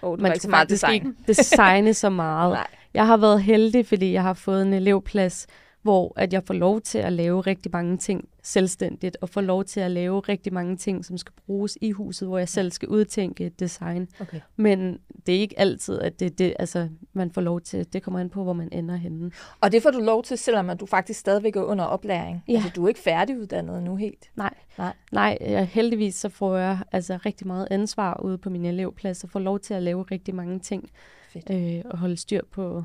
[0.02, 0.94] oh, man skal meget design.
[0.94, 2.58] ikke designe så meget.
[2.94, 5.46] Jeg har været heldig, fordi jeg har fået en elevplads,
[5.82, 9.64] hvor at jeg får lov til at lave rigtig mange ting selvstændigt, og får lov
[9.64, 12.88] til at lave rigtig mange ting, som skal bruges i huset, hvor jeg selv skal
[12.88, 14.08] udtænke et design.
[14.20, 14.40] Okay.
[14.56, 17.92] Men det er ikke altid, at det, det altså, man får lov til.
[17.92, 19.30] Det kommer an på, hvor man ender henne.
[19.60, 22.44] Og det får du lov til, selvom at du faktisk stadigvæk er under oplæring?
[22.48, 22.52] Ja.
[22.52, 24.30] Altså, du er ikke færdiguddannet nu helt?
[24.36, 24.54] Nej.
[24.78, 24.92] Nej.
[25.12, 29.30] Nej, jeg, heldigvis så får jeg altså rigtig meget ansvar ude på min elevplads, og
[29.30, 30.90] får lov til at lave rigtig mange ting.
[31.32, 31.50] Fedt.
[31.50, 32.84] Øh, og holde styr på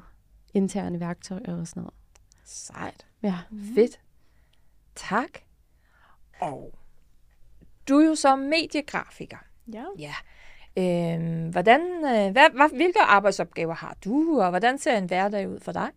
[0.54, 1.94] interne værktøjer og sådan noget.
[2.48, 3.06] Sejt.
[3.24, 3.36] Ja.
[3.76, 4.00] Fedt.
[4.96, 5.30] Tak.
[6.40, 6.74] Og
[7.90, 9.38] du er jo så mediegrafiker.
[9.74, 9.86] Ja.
[10.00, 10.14] Ja.
[10.78, 15.60] Øhm, hvordan, øh, hvad, hvad, hvilke arbejdsopgaver har du, og hvordan ser en hverdag ud
[15.60, 15.90] for dig?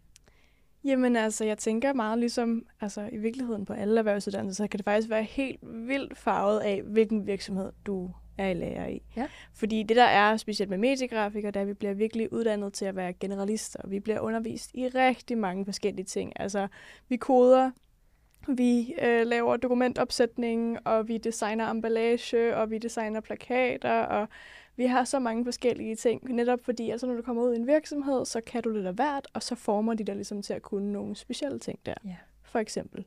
[0.85, 4.85] Jamen altså, jeg tænker meget ligesom, altså i virkeligheden på alle erhvervsuddannelser, så kan det
[4.85, 9.03] faktisk være helt vildt farvet af, hvilken virksomhed du er i lærer i.
[9.17, 9.29] Ja.
[9.55, 13.13] Fordi det der er specielt med mediegrafikere, der vi bliver virkelig uddannet til at være
[13.13, 13.89] generalister.
[13.89, 16.33] Vi bliver undervist i rigtig mange forskellige ting.
[16.37, 16.69] Altså,
[17.09, 17.71] vi koder,
[18.49, 24.29] vi øh, laver dokumentopsætning, og vi designer emballage, og vi designer plakater, og
[24.77, 27.67] vi har så mange forskellige ting, netop fordi, altså når du kommer ud i en
[27.67, 30.63] virksomhed, så kan du lidt af hvert, og så former de dig ligesom til at
[30.63, 31.95] kunne nogle specielle ting der.
[32.05, 32.17] Ja.
[32.51, 33.05] For eksempel.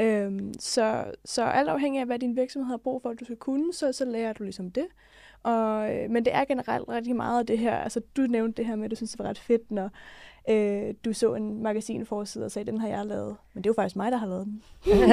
[0.00, 3.36] Øhm, så, så alt afhængig af, hvad din virksomhed har brug for, at du skal
[3.36, 4.86] kunne, så, så lærer du ligesom det.
[5.42, 8.66] Og, øh, men det er generelt rigtig meget af det her, altså du nævnte det
[8.66, 9.90] her med, at du synes, det var ret fedt, når
[10.50, 13.36] øh, du så en magasinforside og sagde, den har jeg lavet.
[13.54, 14.62] Men det er jo faktisk mig, der har lavet den.
[14.84, 15.06] det, er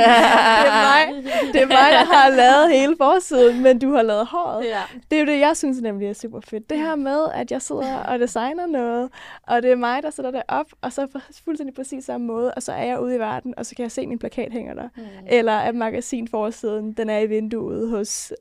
[0.87, 1.23] mig,
[1.53, 4.65] det er mig, der har lavet hele forsiden, men du har lavet håret.
[4.65, 4.81] Ja.
[5.11, 6.69] Det er jo det, jeg synes nemlig er super fedt.
[6.69, 9.09] Det her med, at jeg sidder og designer noget,
[9.47, 12.63] og det er mig, der sætter det op, og så fuldstændig præcis samme måde, og
[12.63, 14.73] så er jeg ude i verden, og så kan jeg se, at min plakat hænger
[14.73, 14.89] der.
[14.97, 15.03] Mm.
[15.27, 18.33] Eller at magasinforsiden, den er i vinduet hos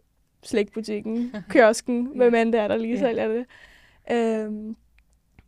[0.43, 3.47] slægtbutikken, kiosken, hvem end det er, der lige sælger det.
[4.11, 4.77] Øhm,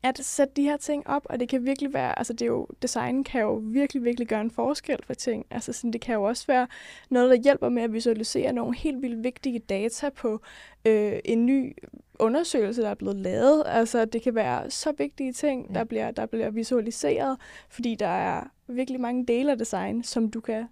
[0.05, 2.67] at sætte de her ting op, og det kan virkelig være, altså det er jo,
[2.83, 5.47] design kan jo virkelig, virkelig gøre en forskel for ting.
[5.51, 6.67] Altså sådan, det kan jo også være
[7.11, 10.41] noget, der hjælper med at visualisere nogle helt vildt vigtige data på
[10.85, 11.77] øh, en ny
[12.19, 13.63] undersøgelse, der er blevet lavet.
[13.67, 17.37] Altså det kan være så vigtige ting, der, bliver, der bliver visualiseret,
[17.69, 20.67] fordi der er virkelig mange dele af design, som du kan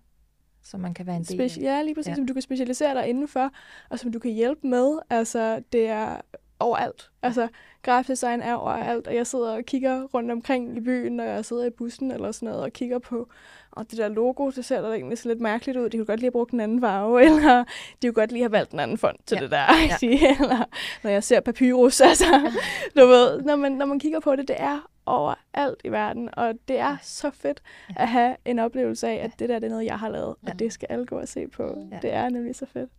[0.63, 1.57] som man kan være en del af.
[1.57, 2.15] Ja, lige præcis, ja.
[2.15, 3.51] som du kan specialisere dig indenfor,
[3.89, 4.99] og som du kan hjælpe med.
[5.11, 6.21] Altså, det er
[6.61, 7.11] overalt.
[7.23, 7.49] Altså,
[7.83, 11.45] grafisk design er overalt, og jeg sidder og kigger rundt omkring i byen, når jeg
[11.45, 13.29] sidder i bussen eller sådan noget, og kigger på,
[13.71, 15.91] og det der logo, det ser da egentlig så lidt mærkeligt ud.
[15.91, 17.65] De kunne godt lige have brugt en anden farve, eller
[18.03, 19.43] de kunne godt lige have valgt en anden fond til ja.
[19.43, 19.67] det der.
[20.03, 20.09] Ja.
[20.41, 20.65] eller
[21.03, 22.53] når jeg ser papyrus, altså,
[22.97, 26.55] du ved, når man, når man kigger på det, det er overalt i verden, og
[26.69, 27.63] det er så fedt
[27.97, 30.59] at have en oplevelse af, at det der det er noget, jeg har lavet, og
[30.59, 31.87] det skal alle gå og se på.
[31.93, 31.99] Ja.
[32.03, 32.91] Det er nemlig så fedt.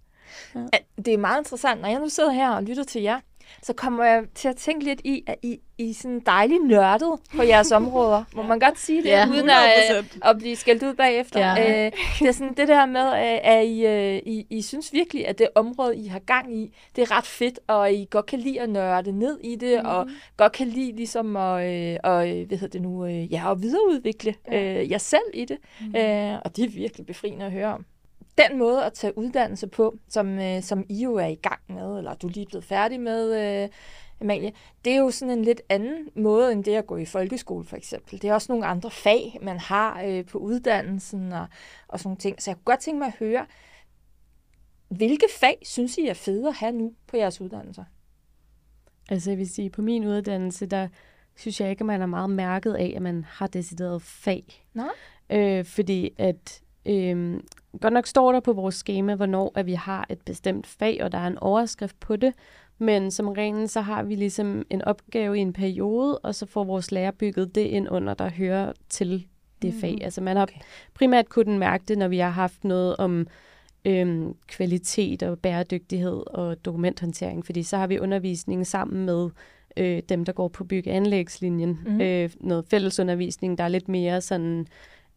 [0.56, 0.66] Ja.
[0.98, 3.20] Det er meget interessant, når jeg nu sidder her og lytter til jer,
[3.64, 7.44] så kommer jeg til at tænke lidt i, at I, I sådan dejligt nørdet på
[7.44, 8.24] jeres områder.
[8.36, 11.40] Må man godt sige det, ja, uden at, at blive skældt ud bagefter.
[11.40, 11.86] Ja.
[11.86, 15.40] Øh, det er sådan det der med, at I, øh, I, I synes virkelig, at
[15.40, 18.62] det område, I har gang i, det er ret fedt, og I godt kan lide
[18.62, 19.90] at nørde ned i det, mm.
[19.90, 24.36] og godt kan lide ligesom at, øh, og, hvad hedder det nu, ja, at videreudvikle
[24.52, 25.58] øh, jer selv i det.
[25.82, 25.96] Mm.
[25.96, 27.86] Øh, og det er virkelig befriende at høre om
[28.38, 31.98] den måde at tage uddannelse på, som, øh, som I jo er i gang med,
[31.98, 33.70] eller du er lige blevet færdig med, øh,
[34.22, 34.52] Amalie,
[34.86, 37.78] det er jo sådan en lidt anden måde, end det at gå i folkeskole for
[37.78, 38.22] eksempel.
[38.22, 41.48] Det er også nogle andre fag, man har øh, på uddannelsen og,
[41.88, 42.42] og sådan nogle ting.
[42.42, 43.46] Så jeg kunne godt tænke mig at høre,
[44.90, 47.84] hvilke fag synes I er fede at have nu på jeres uddannelser?
[49.10, 50.88] Altså jeg vil sige, på min uddannelse, der
[51.36, 54.66] synes jeg ikke, at man er meget mærket af, at man har decideret fag.
[54.74, 54.90] Nej.
[55.30, 57.40] Øh, fordi at øh,
[57.80, 61.12] Godt nok står der på vores schema, hvornår at vi har et bestemt fag, og
[61.12, 62.34] der er en overskrift på det,
[62.78, 66.64] men som regel så har vi ligesom en opgave i en periode, og så får
[66.64, 69.28] vores lærer bygget det ind under, der hører til
[69.62, 69.80] det mm.
[69.80, 69.98] fag.
[70.02, 70.60] Altså man har okay.
[70.94, 73.28] primært kunnet mærke det, når vi har haft noget om
[73.86, 79.30] øhm, kvalitet og bæredygtighed og dokumenthåndtering, fordi så har vi undervisning sammen med
[79.78, 81.80] øh, dem, der går på byggeanlægslinjen.
[81.86, 82.02] Mm.
[82.02, 84.68] Øh, noget fællesundervisning, der er lidt mere sådan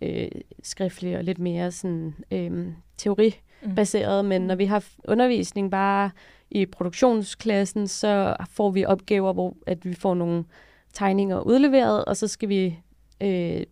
[0.00, 0.28] øh,
[0.62, 2.66] skriftlig og lidt mere sådan øh,
[2.96, 4.28] teoribaseret, mm.
[4.28, 6.10] men når vi har undervisning bare
[6.50, 10.44] i produktionsklassen, så får vi opgaver, hvor at vi får nogle
[10.92, 12.78] tegninger udleveret, og så skal vi
[13.20, 13.62] øh,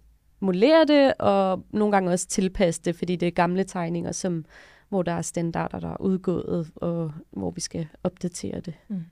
[0.41, 4.45] modellere det, og nogle gange også tilpasse det, fordi det er gamle tegninger, som,
[4.89, 8.75] hvor der er standarder, der er udgået, og hvor vi skal opdatere det.
[8.89, 9.05] Mm.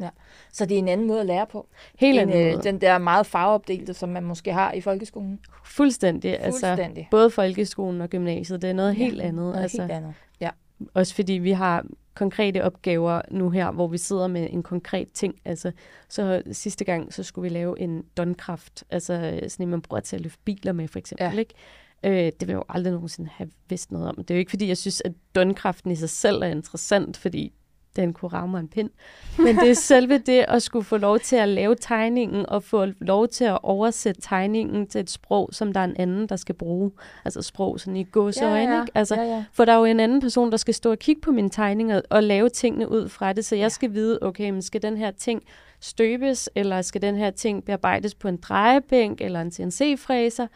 [0.00, 0.08] Ja.
[0.52, 1.68] Så det er en anden måde at lære på.
[1.98, 2.62] Helt anden øh, måde.
[2.62, 5.40] Den der meget farveopdelte, som man måske har i folkeskolen.
[5.64, 6.40] Fuldstændig.
[6.40, 6.98] Altså, Fuldstændig.
[6.98, 9.34] Altså, både folkeskolen og gymnasiet, det er noget ja, helt andet.
[9.34, 10.14] Noget altså, helt andet.
[10.40, 10.50] Ja.
[10.94, 11.84] Også fordi vi har
[12.14, 15.34] konkrete opgaver nu her, hvor vi sidder med en konkret ting.
[15.44, 15.72] Altså,
[16.08, 20.16] så sidste gang, så skulle vi lave en donkraft, altså sådan en, man bruger til
[20.16, 21.24] at løfte biler med, for eksempel.
[21.32, 21.38] Ja.
[21.38, 21.54] Ikke?
[22.04, 24.16] Øh, det vil jeg jo aldrig nogensinde have vidst noget om.
[24.16, 27.52] Det er jo ikke, fordi jeg synes, at donkraften i sig selv er interessant, fordi
[27.96, 28.90] den kunne ramme mig en pind.
[29.38, 32.86] Men det er selve det at skulle få lov til at lave tegningen, og få
[33.00, 36.54] lov til at oversætte tegningen til et sprog, som der er en anden, der skal
[36.54, 36.90] bruge.
[37.24, 38.82] Altså sprog sådan i gåseøjne, ja, ja.
[38.82, 38.92] ikke?
[38.94, 39.44] Altså, ja, ja.
[39.52, 42.00] For der er jo en anden person, der skal stå og kigge på mine tegninger
[42.10, 43.68] og lave tingene ud fra det, så jeg ja.
[43.68, 45.42] skal vide, okay, men skal den her ting
[45.80, 50.46] støbes, eller skal den her ting bearbejdes på en drejebænk, eller en CNC-fræser?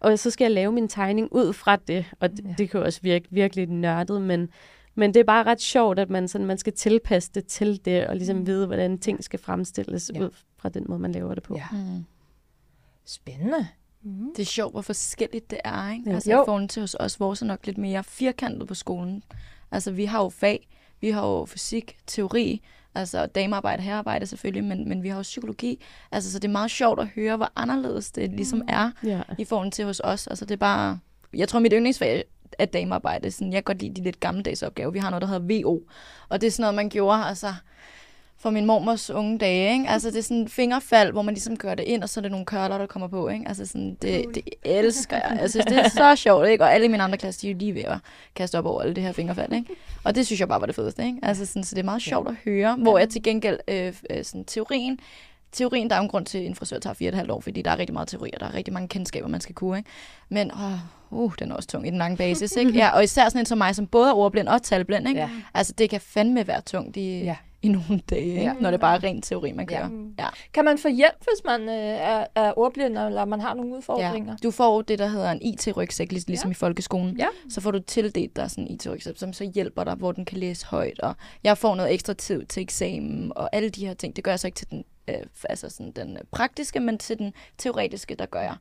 [0.00, 2.54] Og så skal jeg lave min tegning ud fra det, og det, ja.
[2.58, 4.48] det kan jo også virke virkelig nørdet, men
[4.94, 8.06] men det er bare ret sjovt, at man, sådan, man skal tilpasse det til det,
[8.06, 8.46] og ligesom mm.
[8.46, 10.20] vide, hvordan ting skal fremstilles ja.
[10.20, 11.56] ud fra den måde, man laver det på.
[11.56, 11.66] Ja.
[11.72, 12.04] Mm.
[13.04, 13.68] Spændende.
[14.02, 14.34] Mm.
[14.36, 15.92] Det er sjovt, hvor forskelligt det er.
[15.92, 16.04] Ikke?
[16.06, 16.14] Ja.
[16.14, 16.42] Altså jo.
[16.42, 19.22] i forhold til hos os, vores er nok lidt mere firkantet på skolen.
[19.70, 20.68] Altså vi har jo fag,
[21.00, 22.62] vi har jo fysik, teori,
[22.94, 25.84] altså damearbejde, herrearbejde selvfølgelig, men, men vi har jo psykologi.
[26.12, 28.68] Altså så det er meget sjovt at høre, hvor anderledes det ligesom mm.
[28.68, 29.22] er ja.
[29.38, 30.26] i forhold til hos os.
[30.26, 30.98] Altså det er bare,
[31.34, 32.24] jeg tror mit yndlingsfag
[32.58, 33.30] af damearbejde.
[33.30, 34.90] Sådan, jeg kan godt lide de lidt gammeldags opgaver.
[34.90, 35.82] Vi har noget, der hedder VO.
[36.28, 37.54] Og det er sådan noget, man gjorde altså,
[38.36, 39.72] for min mormors unge dage.
[39.72, 39.88] Ikke?
[39.88, 42.30] Altså, det er sådan fingerfald, hvor man ligesom gør det ind, og så er det
[42.30, 43.28] nogle kørler, der kommer på.
[43.28, 43.44] Ikke?
[43.48, 45.38] Altså, sådan, det, det elsker jeg.
[45.40, 46.64] Altså, det er så sjovt, ikke?
[46.64, 47.98] Og alle mine andre klasser, de er lige ved at
[48.34, 49.52] kaste op over alle det her fingerfald.
[49.52, 49.74] Ikke?
[50.04, 51.06] Og det synes jeg bare var det fedeste.
[51.06, 51.18] Ikke?
[51.22, 52.76] Altså, sådan, så det er meget sjovt at høre.
[52.76, 54.98] Hvor jeg til gengæld, øh, øh sådan, teorien,
[55.54, 57.40] teorien, der er en grund til, at en frisør tager fire og et halvt år,
[57.40, 59.78] fordi der er rigtig meget teori, og der er rigtig mange kendskaber, man skal kunne.
[59.78, 59.90] Ikke?
[60.28, 60.78] Men åh,
[61.10, 62.56] uh, den er også tung i den lange basis.
[62.56, 62.72] Ikke?
[62.80, 65.08] Ja, og især sådan en som mig, som både er ordblind og talblind.
[65.08, 65.20] Ikke?
[65.20, 65.30] Ja.
[65.54, 67.36] Altså, det kan fandme være tungt i, ja.
[67.64, 68.42] I nogle dage?
[68.42, 68.52] Ja.
[68.60, 69.90] når det bare er ren teori, man kører.
[70.18, 70.24] Ja.
[70.24, 70.28] Ja.
[70.54, 74.32] Kan man få hjælp, hvis man øh, er, er ordblind, eller man har nogle udfordringer?
[74.32, 74.36] Ja.
[74.42, 76.50] Du får det, der hedder en IT-rygsæk, ligesom ja.
[76.50, 77.16] i folkeskolen.
[77.16, 77.26] Ja.
[77.50, 80.38] Så får du tildelt dig sådan en IT-rygsæk, som så hjælper dig, hvor den kan
[80.38, 81.00] læse højt.
[81.00, 84.16] Og jeg får noget ekstra tid til eksamen, og alle de her ting.
[84.16, 87.32] Det gør jeg så ikke til den øh, altså sådan den praktiske, men til den
[87.58, 88.56] teoretiske, der gør jeg.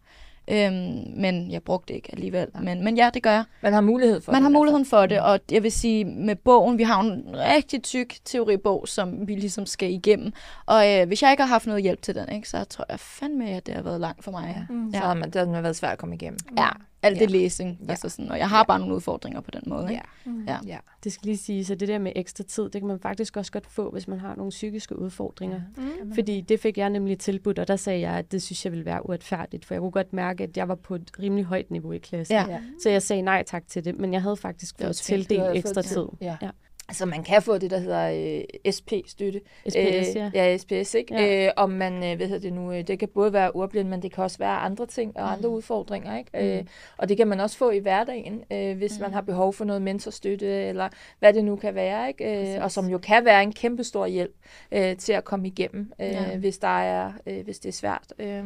[0.47, 2.47] Øhm, men jeg brugte det ikke alligevel.
[2.55, 2.59] Ja.
[2.59, 3.43] Men, men ja, det gør jeg.
[3.61, 4.43] Man har mulighed for Man det.
[4.43, 8.15] har muligheden for det, og jeg vil sige, med bogen, vi har en rigtig tyk
[8.25, 10.33] teoribog, som vi ligesom skal igennem.
[10.65, 12.99] Og øh, hvis jeg ikke har haft noget hjælp til den, ikke, så tror jeg
[12.99, 14.65] fandme, at det har været langt for mig.
[14.69, 14.73] Ja.
[14.75, 14.93] Mm.
[14.93, 16.39] Så har man, det har været svært at komme igennem.
[16.57, 16.69] Ja,
[17.03, 17.37] alt det ja.
[17.37, 17.79] læsning.
[17.85, 17.89] Ja.
[17.89, 18.63] Altså sådan, og jeg har ja.
[18.63, 19.83] bare nogle udfordringer på den måde.
[19.83, 19.93] Ikke?
[20.25, 20.31] Ja.
[20.31, 20.45] Mm.
[20.45, 20.57] Ja.
[20.65, 20.77] ja.
[21.03, 23.51] Det skal lige sige, så det der med ekstra tid, det kan man faktisk også
[23.51, 25.61] godt få, hvis man har nogle psykiske udfordringer.
[25.77, 26.13] Mm.
[26.13, 28.85] Fordi det fik jeg nemlig tilbudt, og der sagde jeg, at det synes jeg ville
[28.85, 31.91] være uretfærdigt, for jeg kunne godt mærke, at jeg var på et rimelig højt niveau
[31.91, 32.35] i klassen.
[32.35, 32.59] Ja.
[32.83, 36.05] Så jeg sagde nej tak til det, men jeg havde faktisk fået tildelt ekstra tid.
[36.21, 36.37] Ja.
[36.41, 36.49] ja.
[36.87, 39.41] Altså man kan få det, der hedder øh, SP-støtte.
[39.69, 40.31] SPS, øh, ja.
[40.33, 41.15] Ja, SPS, ikke?
[41.15, 41.45] Ja.
[41.45, 44.01] Øh, om man, øh, hvad hedder det nu, øh, det kan både være ordblind, men
[44.01, 45.33] det kan også være andre ting og mm.
[45.33, 46.29] andre udfordringer, ikke?
[46.33, 46.39] Mm.
[46.39, 46.65] Øh,
[46.97, 49.01] og det kan man også få i hverdagen, øh, hvis mm.
[49.01, 52.55] man har behov for noget mentorstøtte, eller hvad det nu kan være, ikke?
[52.55, 54.35] Øh, og som jo kan være en kæmpe stor hjælp
[54.71, 56.37] øh, til at komme igennem, øh, ja.
[56.37, 58.13] hvis, der er, øh, hvis det er svært.
[58.19, 58.43] Øh.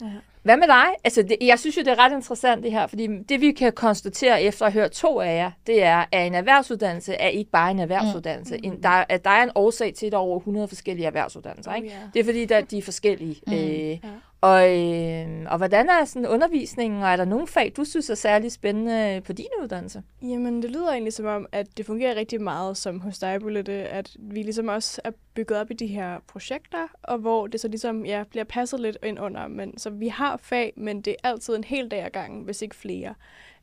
[0.00, 0.06] Ja.
[0.44, 0.86] Hvad med dig?
[1.04, 3.72] Altså, det, jeg synes jo, det er ret interessant det her, fordi det vi kan
[3.72, 7.70] konstatere efter at hørt to af jer, det er, at en erhvervsuddannelse er ikke bare
[7.70, 8.54] en erhvervsuddannelse.
[8.54, 8.60] Mm.
[8.64, 11.74] En, der, at der er en årsag til, at der er over 100 forskellige erhvervsuddannelser.
[11.74, 11.88] Ikke?
[11.88, 12.12] Oh, yeah.
[12.14, 13.40] Det er fordi, der, de er forskellige.
[13.46, 13.52] Mm.
[13.52, 13.98] Øh, ja.
[14.44, 18.14] Og, øh, og hvordan er sådan undervisningen, og er der nogle fag, du synes er
[18.14, 20.02] særlig spændende på din uddannelse?
[20.22, 23.72] Jamen, det lyder egentlig som om, at det fungerer rigtig meget som hos dig, Bulette,
[23.72, 27.68] at vi ligesom også er bygget op i de her projekter, og hvor det så
[27.68, 29.48] ligesom ja, bliver passet lidt ind under.
[29.48, 32.62] Men, så vi har fag, men det er altid en hel dag ad gangen, hvis
[32.62, 33.14] ikke flere.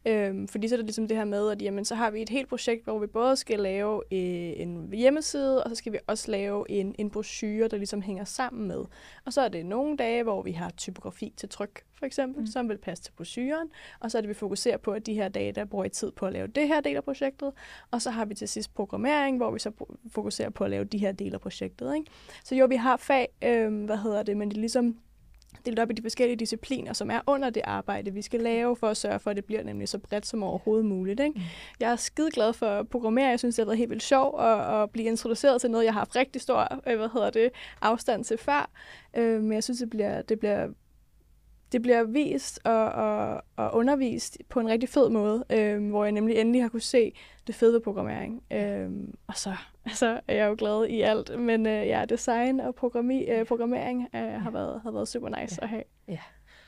[0.06, 2.30] Øhm, fordi så er det ligesom det her med, at jamen, så har vi et
[2.30, 6.32] helt projekt, hvor vi både skal lave øh, en hjemmeside, og så skal vi også
[6.32, 8.84] lave en, en brochure, der ligesom hænger sammen med.
[9.26, 12.47] Og så er det nogle dage, hvor vi har typografi til tryk, for eksempel, mm.
[12.47, 13.70] som vil passe til brochuren.
[13.99, 16.12] Og så er det, vi fokuserer på, at de her dage, der bruger I tid
[16.12, 17.52] på at lave det her del af projektet.
[17.91, 19.72] Og så har vi til sidst programmering, hvor vi så
[20.12, 21.95] fokuserer på at lave de her dele af projektet.
[21.95, 22.12] Ikke?
[22.43, 24.97] Så jo, vi har fag, øh, hvad hedder det, men det er ligesom
[25.66, 28.88] delt op i de forskellige discipliner, som er under det arbejde, vi skal lave, for
[28.88, 31.20] at sørge for, at det bliver nemlig så bredt som overhovedet muligt.
[31.20, 31.39] Ikke?
[31.39, 31.41] Mm.
[31.80, 33.30] Jeg er skide glad for at programmere.
[33.30, 35.93] Jeg synes, det har været helt vildt sjovt at, at blive introduceret til noget, jeg
[35.93, 37.49] har haft rigtig stor øh, hvad hedder det,
[37.82, 38.70] afstand til før.
[39.18, 40.68] Øh, men jeg synes, det bliver, det bliver
[41.72, 46.12] det bliver vist og, og, og undervist på en rigtig fed måde, øh, hvor jeg
[46.12, 47.14] nemlig endelig har kunne se
[47.47, 48.43] det fede ved programmering.
[48.52, 48.89] Øh,
[49.28, 53.23] og så altså, er jeg jo glad i alt, men øh, ja, design og programmi,
[53.23, 55.63] øh, programmering øh, har, været, har været super nice ja.
[55.63, 55.84] at have.
[56.07, 56.19] Ja.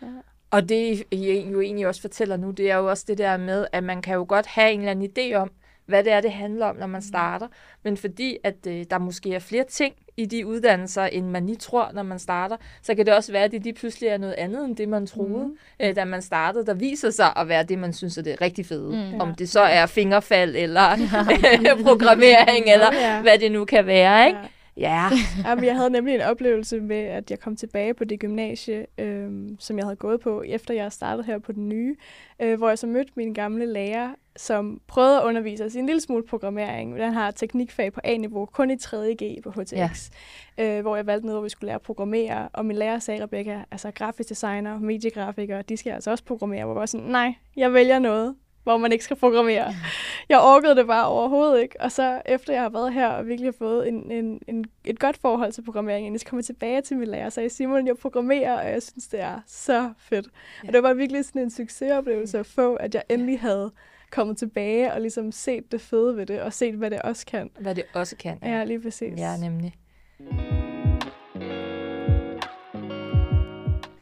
[0.01, 0.07] ja.
[0.51, 3.68] Og det, I jo egentlig også fortæller nu, det er jo også det der med,
[3.72, 5.51] at man kan jo godt have en eller anden idé om,
[5.86, 7.48] hvad det er, det handler om, når man starter,
[7.84, 11.56] men fordi, at øh, der måske er flere ting i de uddannelser, end man lige
[11.56, 14.34] tror, når man starter, så kan det også være, at det de pludselig er noget
[14.34, 15.58] andet, end det man troede, mm.
[15.80, 18.66] øh, da man startede, der viser sig at være det, man synes er det rigtig
[18.66, 19.12] fede.
[19.14, 19.22] Mm.
[19.22, 20.98] Om det så er fingerfald, eller
[21.88, 23.22] programmering, eller ja.
[23.22, 24.40] hvad det nu kan være, ikke?
[24.40, 24.48] Ja.
[24.78, 25.10] Ja.
[25.46, 29.32] Jamen, jeg havde nemlig en oplevelse med, at jeg kom tilbage på det gymnasie, øh,
[29.60, 31.96] som jeg havde gået på, efter jeg startede her på den nye,
[32.40, 35.86] øh, hvor jeg så mødte min gamle lærer, som prøvede at undervise os i en
[35.86, 36.96] lille smule programmering.
[36.96, 40.10] Den har teknikfag på A-niveau, kun i 3.G på HTX,
[40.58, 40.78] ja.
[40.78, 42.50] øh, hvor jeg valgte noget, hvor vi skulle lære at programmere.
[42.54, 46.66] Og min lærer sagde, Rebecca, altså grafisk designer, mediegrafikere, de skal altså også programmere.
[46.66, 49.74] Hvor jeg var sådan, nej, jeg vælger noget, hvor man ikke skal programmere.
[50.30, 51.82] Jeg orkede det bare overhovedet ikke.
[51.82, 55.00] Og så efter jeg har været her og virkelig har fået en, en, en, et
[55.00, 57.98] godt forhold til programmeringen, så kommer jeg tilbage til min lærer og sagde, Simon, jeg
[57.98, 60.28] programmerer, og jeg synes, det er så fedt.
[60.64, 60.68] Ja.
[60.68, 63.72] Og det var virkelig sådan en succesoplevelse at få, at jeg endelig havde
[64.14, 67.49] kommet tilbage og ligesom set det fede ved det, og set, hvad det også kan.
[67.59, 68.39] Hvad det også kan.
[68.41, 69.20] Ja, ja lige præcis.
[69.20, 69.76] Ja, nemlig.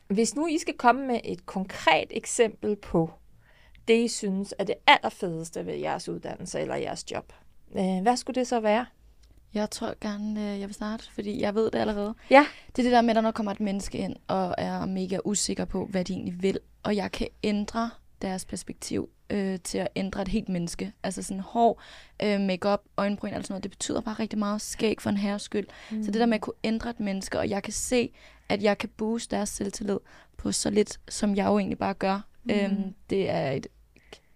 [0.07, 3.11] Hvis nu I skal komme med et konkret eksempel på,
[3.87, 7.33] det, I synes er det allerfedeste ved jeres uddannelse eller jeres job.
[7.75, 8.85] Øh, hvad skulle det så være?
[9.53, 12.15] Jeg tror gerne, øh, jeg vil starte, fordi jeg ved det allerede.
[12.29, 12.45] Ja.
[12.67, 15.65] Det er det der med, at når kommer et menneske ind og er mega usikker
[15.65, 17.89] på, hvad de egentlig vil, og jeg kan ændre
[18.21, 20.93] deres perspektiv øh, til at ændre et helt menneske.
[21.03, 21.81] Altså sådan hår,
[22.23, 25.41] øh, makeup, øjenbryn, alt sådan noget, det betyder bare rigtig meget skæg for en herres
[25.41, 25.67] skyld.
[25.91, 26.03] Mm.
[26.03, 28.13] Så det der med at kunne ændre et menneske, og jeg kan se,
[28.49, 29.97] at jeg kan booste deres selvtillid
[30.37, 32.51] på så lidt, som jeg jo egentlig bare gør, Mm.
[32.51, 33.67] Øhm, det er et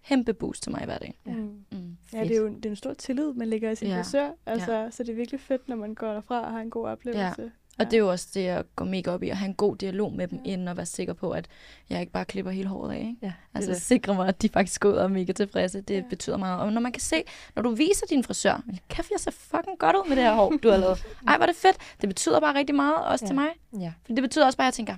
[0.04, 1.18] kæmpe boost til mig hver dag.
[1.26, 1.64] Ja, mm.
[1.72, 1.96] Mm.
[2.12, 3.98] ja det er jo det er en stor tillid, man lægger i sin ja.
[3.98, 4.30] frisør.
[4.46, 4.90] Altså, ja.
[4.90, 7.42] Så det er virkelig fedt, når man går derfra og har en god oplevelse.
[7.42, 7.48] Ja.
[7.78, 9.76] Og det er jo også det, jeg går mega op i, at have en god
[9.76, 10.52] dialog med dem, ja.
[10.52, 11.48] inden og være sikker på, at
[11.90, 12.98] jeg ikke bare klipper hele håret af.
[12.98, 13.16] Ikke?
[13.22, 13.82] Ja, altså det.
[13.82, 15.80] sikre mig, at de faktisk går ud og er mega tilfredse.
[15.80, 16.02] Det ja.
[16.10, 16.60] betyder meget.
[16.60, 17.22] Og når man kan se,
[17.54, 20.52] når du viser din frisør, kæft, jeg ser fucking godt ud med det her hår,
[20.62, 21.06] du har lavet.
[21.28, 21.76] Ej, var det fedt.
[22.00, 23.26] Det betyder bare rigtig meget, også ja.
[23.26, 23.48] til mig.
[23.80, 23.92] Ja.
[24.06, 24.94] For det betyder også bare, at jeg tænker,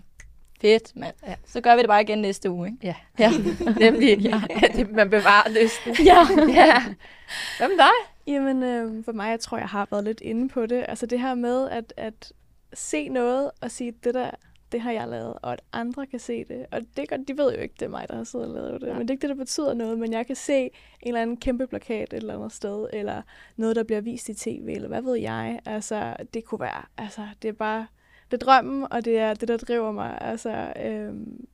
[0.60, 1.14] Fedt, mand.
[1.26, 1.34] Ja.
[1.46, 2.78] Så gør vi det bare igen næste uge, ikke?
[2.82, 2.94] Ja.
[3.18, 3.30] ja.
[3.90, 4.18] Nemlig.
[4.18, 4.40] ja.
[4.76, 6.06] det, man bevarer lysten.
[6.06, 6.26] ja.
[6.64, 6.82] ja.
[7.58, 8.12] Hvad med dig?
[8.26, 10.84] Jamen, øh, for mig, jeg tror, jeg har været lidt inde på det.
[10.88, 12.32] Altså det her med at, at
[12.74, 14.30] se noget og sige, det der,
[14.72, 16.66] det har jeg lavet, og at andre kan se det.
[16.70, 18.80] Og det godt, de ved jo ikke, det er mig, der har siddet og lavet
[18.80, 18.86] det.
[18.86, 18.92] Ja.
[18.92, 20.70] Men det er ikke det, der betyder noget, men jeg kan se en
[21.02, 23.22] eller anden kæmpe plakat et eller andet sted, eller
[23.56, 25.60] noget, der bliver vist i tv, eller hvad ved jeg.
[25.64, 27.86] Altså, det kunne være, altså, det er bare
[28.30, 30.18] det er drømmen, og det er det, der driver mig.
[30.20, 31.46] Altså, øhm,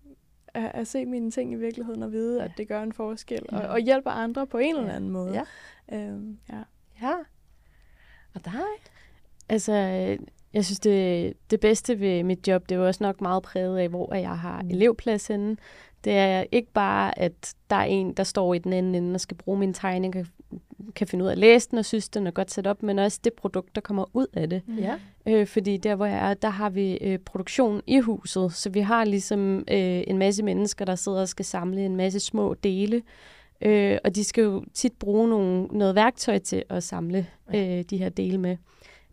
[0.55, 2.45] at, at se mine ting i virkeligheden og vide, ja.
[2.45, 3.43] at det gør en forskel.
[3.53, 3.59] Ja.
[3.59, 4.81] Og, og hjælper andre på en ja.
[4.81, 5.45] eller anden måde.
[5.91, 5.97] Ja.
[5.97, 6.63] Øhm, ja.
[7.03, 7.15] ja.
[8.35, 8.53] Og dig?
[9.49, 9.73] Altså,
[10.55, 13.89] jeg synes, det, det bedste ved mit job, det er også nok meget præget af,
[13.89, 14.71] hvor jeg har mm.
[14.71, 15.57] elevplads henne.
[16.05, 19.21] Det er ikke bare, at der er en, der står i den anden ende og
[19.21, 20.27] skal bruge min tegning, kan,
[20.95, 22.99] kan finde ud af at læse den og synes, den er godt sat op, men
[22.99, 24.63] også det produkt, der kommer ud af det.
[24.67, 24.79] Mm.
[24.79, 24.95] Ja.
[25.27, 28.81] Øh, fordi der, hvor jeg er, der har vi øh, produktion i huset, så vi
[28.81, 33.03] har ligesom øh, en masse mennesker, der sidder og skal samle en masse små dele,
[33.61, 37.97] øh, og de skal jo tit bruge nogle, noget værktøj til at samle øh, de
[37.97, 38.57] her dele med.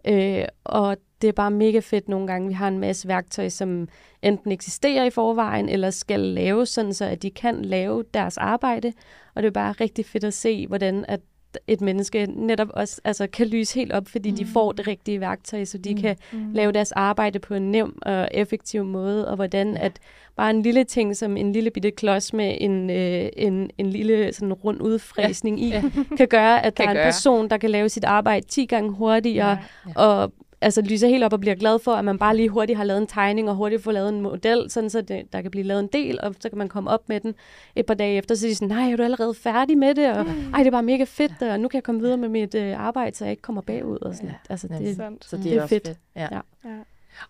[0.08, 2.48] Øh, og det er bare mega fedt nogle gange.
[2.48, 3.88] Vi har en masse værktøj, som
[4.22, 8.94] enten eksisterer i forvejen, eller skal laves, sådan så at de kan lave deres arbejde.
[9.36, 11.20] Og det er bare rigtig fedt at se, hvordan at
[11.68, 14.38] et menneske netop også altså, kan lyse helt op, fordi mm.
[14.38, 16.02] de får det rigtige værktøj, så de mm.
[16.02, 16.54] kan mm.
[16.54, 20.00] lave deres arbejde på en nem og effektiv måde, og hvordan at
[20.36, 24.34] bare en lille ting som en lille bitte klods med en, øh, en, en lille
[24.34, 25.66] sådan rund udfræsning ja.
[25.66, 25.82] i, ja.
[26.18, 27.06] kan gøre, at kan der er en gøre.
[27.06, 29.58] person, der kan lave sit arbejde 10 gange hurtigere, ja.
[29.88, 30.02] Ja.
[30.02, 32.84] og altså lyser helt op og bliver glad for, at man bare lige hurtigt har
[32.84, 35.64] lavet en tegning og hurtigt får lavet en model, sådan så det, der kan blive
[35.64, 37.36] lavet en del, og så kan man komme op med den
[37.76, 40.10] et par dage efter, så siger sådan, nej, er du allerede færdig med det?
[40.10, 42.56] Og ej, det er bare mega fedt, og nu kan jeg komme videre med mit
[42.56, 43.98] øh, arbejde, så jeg ikke kommer bagud.
[44.02, 44.30] Og sådan.
[44.30, 45.88] Ja, altså, det, det, så det, det er, fedt.
[45.88, 45.98] fedt.
[46.16, 46.28] Ja.
[46.32, 46.40] Ja.
[46.66, 46.78] ja.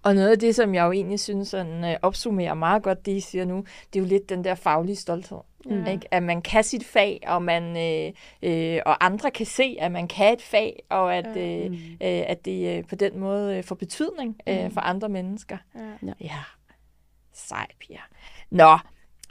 [0.04, 3.12] Og noget af det, som jeg jo egentlig synes sådan, øh, opsummerer meget godt, det
[3.12, 3.64] I siger nu,
[3.94, 5.38] det er jo lidt den der faglige stolthed.
[5.66, 5.86] Mm.
[5.86, 6.14] Ikke?
[6.14, 10.08] At man kan sit fag, og, man, øh, øh, og andre kan se, at man
[10.08, 11.42] kan et fag, og at, ja.
[11.42, 11.78] øh, mm.
[11.78, 14.72] øh, at det øh, på den måde øh, får betydning øh, mm.
[14.72, 15.58] for andre mennesker.
[15.76, 16.14] Ja.
[16.22, 16.40] ja.
[17.34, 18.00] Sej, Pia.
[18.50, 18.78] Nå,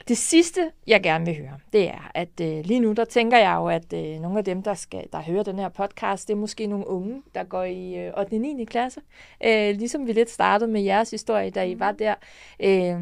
[0.07, 3.55] det sidste, jeg gerne vil høre, det er, at øh, lige nu, der tænker jeg
[3.55, 6.37] jo, at øh, nogle af dem, der skal der hører den her podcast, det er
[6.37, 8.33] måske nogle unge, der går i øh, 8.
[8.33, 8.65] og 9.
[8.65, 9.01] klasse.
[9.45, 12.15] Øh, ligesom vi lidt startede med jeres historie, da I var der.
[12.59, 12.99] Øh,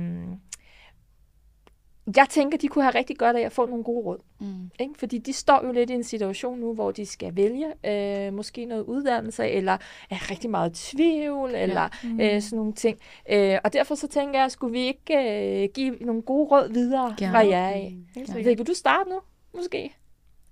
[2.15, 4.17] jeg tænker, de kunne have rigtig godt af at få nogle gode råd.
[4.39, 4.71] Mm.
[4.79, 4.93] Ikke?
[4.97, 8.65] Fordi de står jo lidt i en situation nu, hvor de skal vælge øh, måske
[8.65, 9.77] noget uddannelse, eller
[10.09, 12.09] er rigtig meget tvivl, eller ja.
[12.09, 12.19] mm.
[12.19, 12.97] øh, sådan nogle ting.
[13.31, 17.15] Øh, og derfor så tænker jeg, skulle vi ikke øh, give nogle gode råd videre
[17.17, 17.31] Gerne.
[17.31, 17.97] fra jer af?
[18.15, 18.35] Mm.
[18.35, 19.19] Vil du starte nu,
[19.53, 19.95] måske?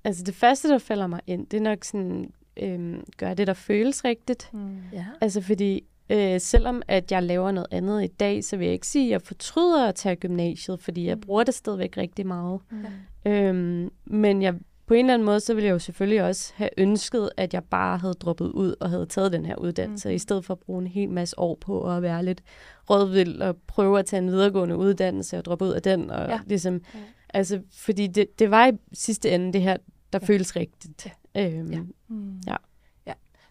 [0.03, 3.53] altså det første, der falder mig ind, det er nok sådan, øhm, gør det, der
[3.53, 4.49] føles rigtigt.
[4.53, 4.77] Mm.
[4.93, 5.05] Ja.
[5.21, 8.87] Altså fordi, øh, selvom at jeg laver noget andet i dag, så vil jeg ikke
[8.87, 11.21] sige, at jeg fortryder at tage gymnasiet, fordi jeg mm.
[11.21, 12.59] bruger det stadigvæk rigtig meget.
[12.71, 13.31] Mm.
[13.31, 14.55] Øhm, men jeg
[14.87, 17.63] på en eller anden måde, så ville jeg jo selvfølgelig også have ønsket, at jeg
[17.63, 20.15] bare havde droppet ud og havde taget den her uddannelse, mm.
[20.15, 22.41] i stedet for at bruge en hel masse år på at være lidt
[22.89, 26.11] rådvild og prøve at tage en videregående uddannelse og droppe ud af den.
[26.11, 26.39] Og ja.
[26.45, 26.99] ligesom, ja.
[27.29, 29.77] Altså, fordi det, det var i sidste ende det her,
[30.13, 30.27] der ja.
[30.27, 31.07] føles rigtigt.
[31.37, 31.79] Øhm, ja.
[32.07, 32.39] Mm.
[32.47, 32.55] ja.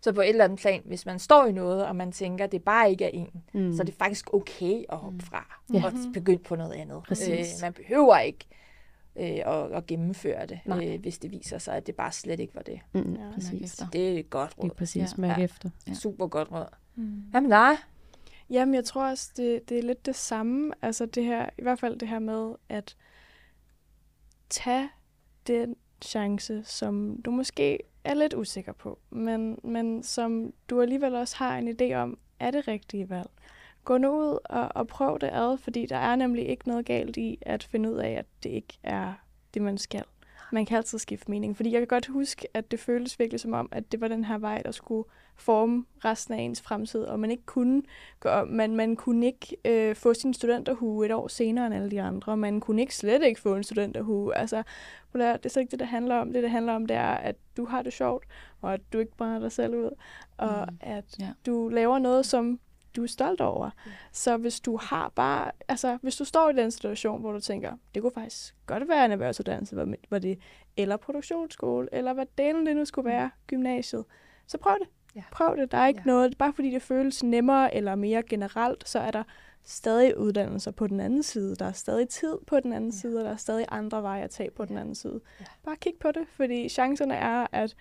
[0.06, 2.52] Så på et eller andet plan, hvis man står i noget, og man tænker, at
[2.52, 3.72] det bare ikke er en, mm.
[3.72, 5.20] så er det faktisk okay at hoppe mm.
[5.20, 5.84] fra ja.
[5.84, 7.02] og begynde på noget andet.
[7.30, 8.46] Øh, man behøver ikke
[9.16, 12.54] øh, og, og gennemføre det, øh, hvis det viser sig, at det bare slet ikke
[12.54, 12.80] var det.
[12.92, 13.82] Mm, ja, præcis.
[13.92, 14.64] Det er et godt råd.
[14.64, 15.20] Det er præcis, ja.
[15.20, 15.44] mærke ja.
[15.44, 15.70] efter.
[15.88, 15.94] Ja.
[15.94, 16.66] Super godt råd.
[16.94, 17.22] Mm.
[17.34, 17.76] Jamen nej.
[18.50, 20.72] Jamen, jeg tror også, det, det er lidt det samme.
[20.82, 22.96] Altså det her, i hvert fald det her med, at
[24.50, 24.88] tage
[25.46, 31.36] den chance, som du måske er lidt usikker på, men, men som du alligevel også
[31.36, 33.30] har en idé om, er det rigtige valg
[33.86, 37.16] gå nu ud og, og prøv det ad, fordi der er nemlig ikke noget galt
[37.16, 39.12] i at finde ud af, at det ikke er
[39.54, 40.04] det, man skal.
[40.52, 43.52] Man kan altid skifte mening, fordi jeg kan godt huske, at det føltes virkelig som
[43.52, 47.20] om, at det var den her vej, der skulle forme resten af ens fremtid, og
[47.20, 47.82] man ikke kunne,
[48.46, 52.36] man, man kunne ikke øh, få sin studenterhue et år senere end alle de andre,
[52.36, 54.36] man kunne ikke slet ikke få en studenterhue.
[54.36, 54.62] Altså,
[55.12, 56.32] det er så ikke det, det handler om.
[56.32, 58.24] Det, det handler om, det er, at du har det sjovt,
[58.62, 59.90] og at du ikke brænder dig selv ud,
[60.36, 60.76] og mm.
[60.80, 61.32] at ja.
[61.46, 62.60] du laver noget, som
[62.96, 63.70] du er stolt over.
[63.86, 63.90] Ja.
[64.12, 67.72] Så hvis du har bare, altså hvis du står i den situation, hvor du tænker,
[67.94, 69.76] det kunne faktisk godt være en erhvervsuddannelse,
[70.10, 70.38] var det,
[70.76, 74.04] eller produktionsskole, eller hvad delen det nu skulle være, gymnasiet,
[74.46, 74.88] så prøv det.
[75.16, 75.22] Ja.
[75.30, 75.72] Prøv det.
[75.72, 76.10] Der er ikke ja.
[76.10, 79.22] noget, bare fordi det føles nemmere eller mere generelt, så er der
[79.64, 81.56] stadig uddannelser på den anden side.
[81.56, 82.96] Der er stadig tid på den anden ja.
[82.96, 84.68] side, og der er stadig andre veje at tage på ja.
[84.68, 85.20] den anden side.
[85.40, 85.44] Ja.
[85.64, 87.76] Bare kig på det, fordi chancerne er, at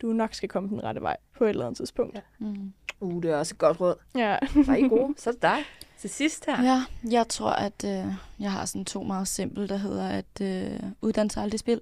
[0.00, 2.14] du nok skal komme den rette vej på et eller andet tidspunkt.
[2.14, 2.20] Ja.
[2.38, 2.72] Mm.
[3.00, 3.94] Uh, det er også et godt råd.
[4.16, 4.38] Ja.
[4.66, 5.14] Var I gode?
[5.16, 5.58] Så er det dig.
[5.98, 6.62] Til sidst her.
[6.62, 10.80] Ja, jeg tror, at øh, jeg har sådan to meget simple, der hedder, at øh,
[11.02, 11.80] uddannelse aldrig spil.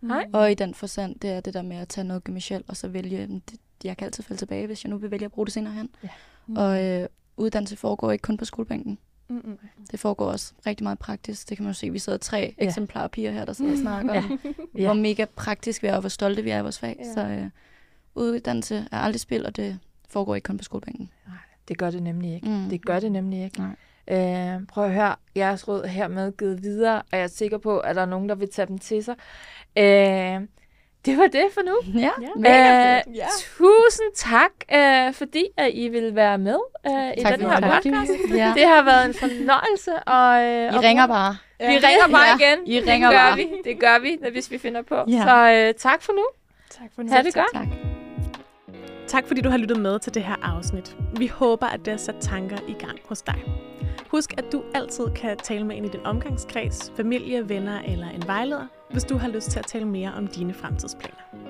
[0.00, 0.26] Nej.
[0.26, 0.34] Mm.
[0.34, 2.88] Og i den forstand, det er det der med at tage noget gymnasielt, og så
[2.88, 5.54] vælge, det, jeg kan altid falde tilbage, hvis jeg nu vil vælge at bruge det
[5.54, 5.90] senere hen.
[6.02, 6.08] Ja.
[6.46, 6.56] Mm.
[6.56, 8.98] Og øh, uddannelse foregår ikke kun på skolebænken.
[9.28, 9.58] Mm-mm.
[9.90, 11.48] Det foregår også rigtig meget praktisk.
[11.48, 11.90] Det kan man jo se.
[11.90, 12.64] Vi sidder tre ja.
[12.64, 14.18] eksemplarer piger her, der sidder og snakker ja.
[14.18, 14.40] om,
[14.74, 14.84] ja.
[14.84, 16.96] hvor mega praktisk vi er, og hvor stolte vi er i vores fag.
[16.98, 17.12] Ja.
[17.14, 17.50] Så øh,
[18.14, 21.10] uddannelse er aldrig spil, og det foregår ikke kun på skolebænken.
[21.26, 21.36] Nej,
[21.68, 22.48] det gør det nemlig ikke.
[22.48, 22.68] Mm.
[22.70, 23.60] Det gør det nemlig ikke.
[23.60, 23.76] Nej.
[24.10, 27.96] Øh, prøv at høre, jeres råd hermed givet videre, og jeg er sikker på, at
[27.96, 29.14] der er nogen, der vil tage dem til sig.
[29.78, 30.40] Øh,
[31.08, 32.00] det var det for nu.
[32.00, 32.98] Ja, ja.
[32.98, 33.26] Øh, ja.
[33.40, 38.10] Tusind tak, øh, fordi at I vil være med øh, i tak, den her podcast.
[38.30, 38.52] ja.
[38.56, 39.92] Det har været en fornøjelse.
[39.98, 41.36] Og, øh, I ringer bare.
[41.58, 41.70] Vi ja.
[41.72, 42.46] ringer bare ja.
[42.46, 42.66] igen.
[42.66, 43.36] I ringer det gør bare.
[43.36, 43.48] Vi.
[43.64, 44.94] Det gør vi, hvis vi finder på.
[45.08, 45.22] Ja.
[45.22, 46.24] Så øh, tak for nu.
[46.70, 47.12] Tak for nu.
[47.12, 47.52] Ha' det godt.
[47.54, 47.66] Tak.
[49.08, 50.96] Tak fordi du har lyttet med til det her afsnit.
[51.16, 53.44] Vi håber, at det har sat tanker i gang hos dig.
[54.08, 58.22] Husk, at du altid kan tale med en i din omgangskreds, familie, venner eller en
[58.26, 61.47] vejleder, hvis du har lyst til at tale mere om dine fremtidsplaner.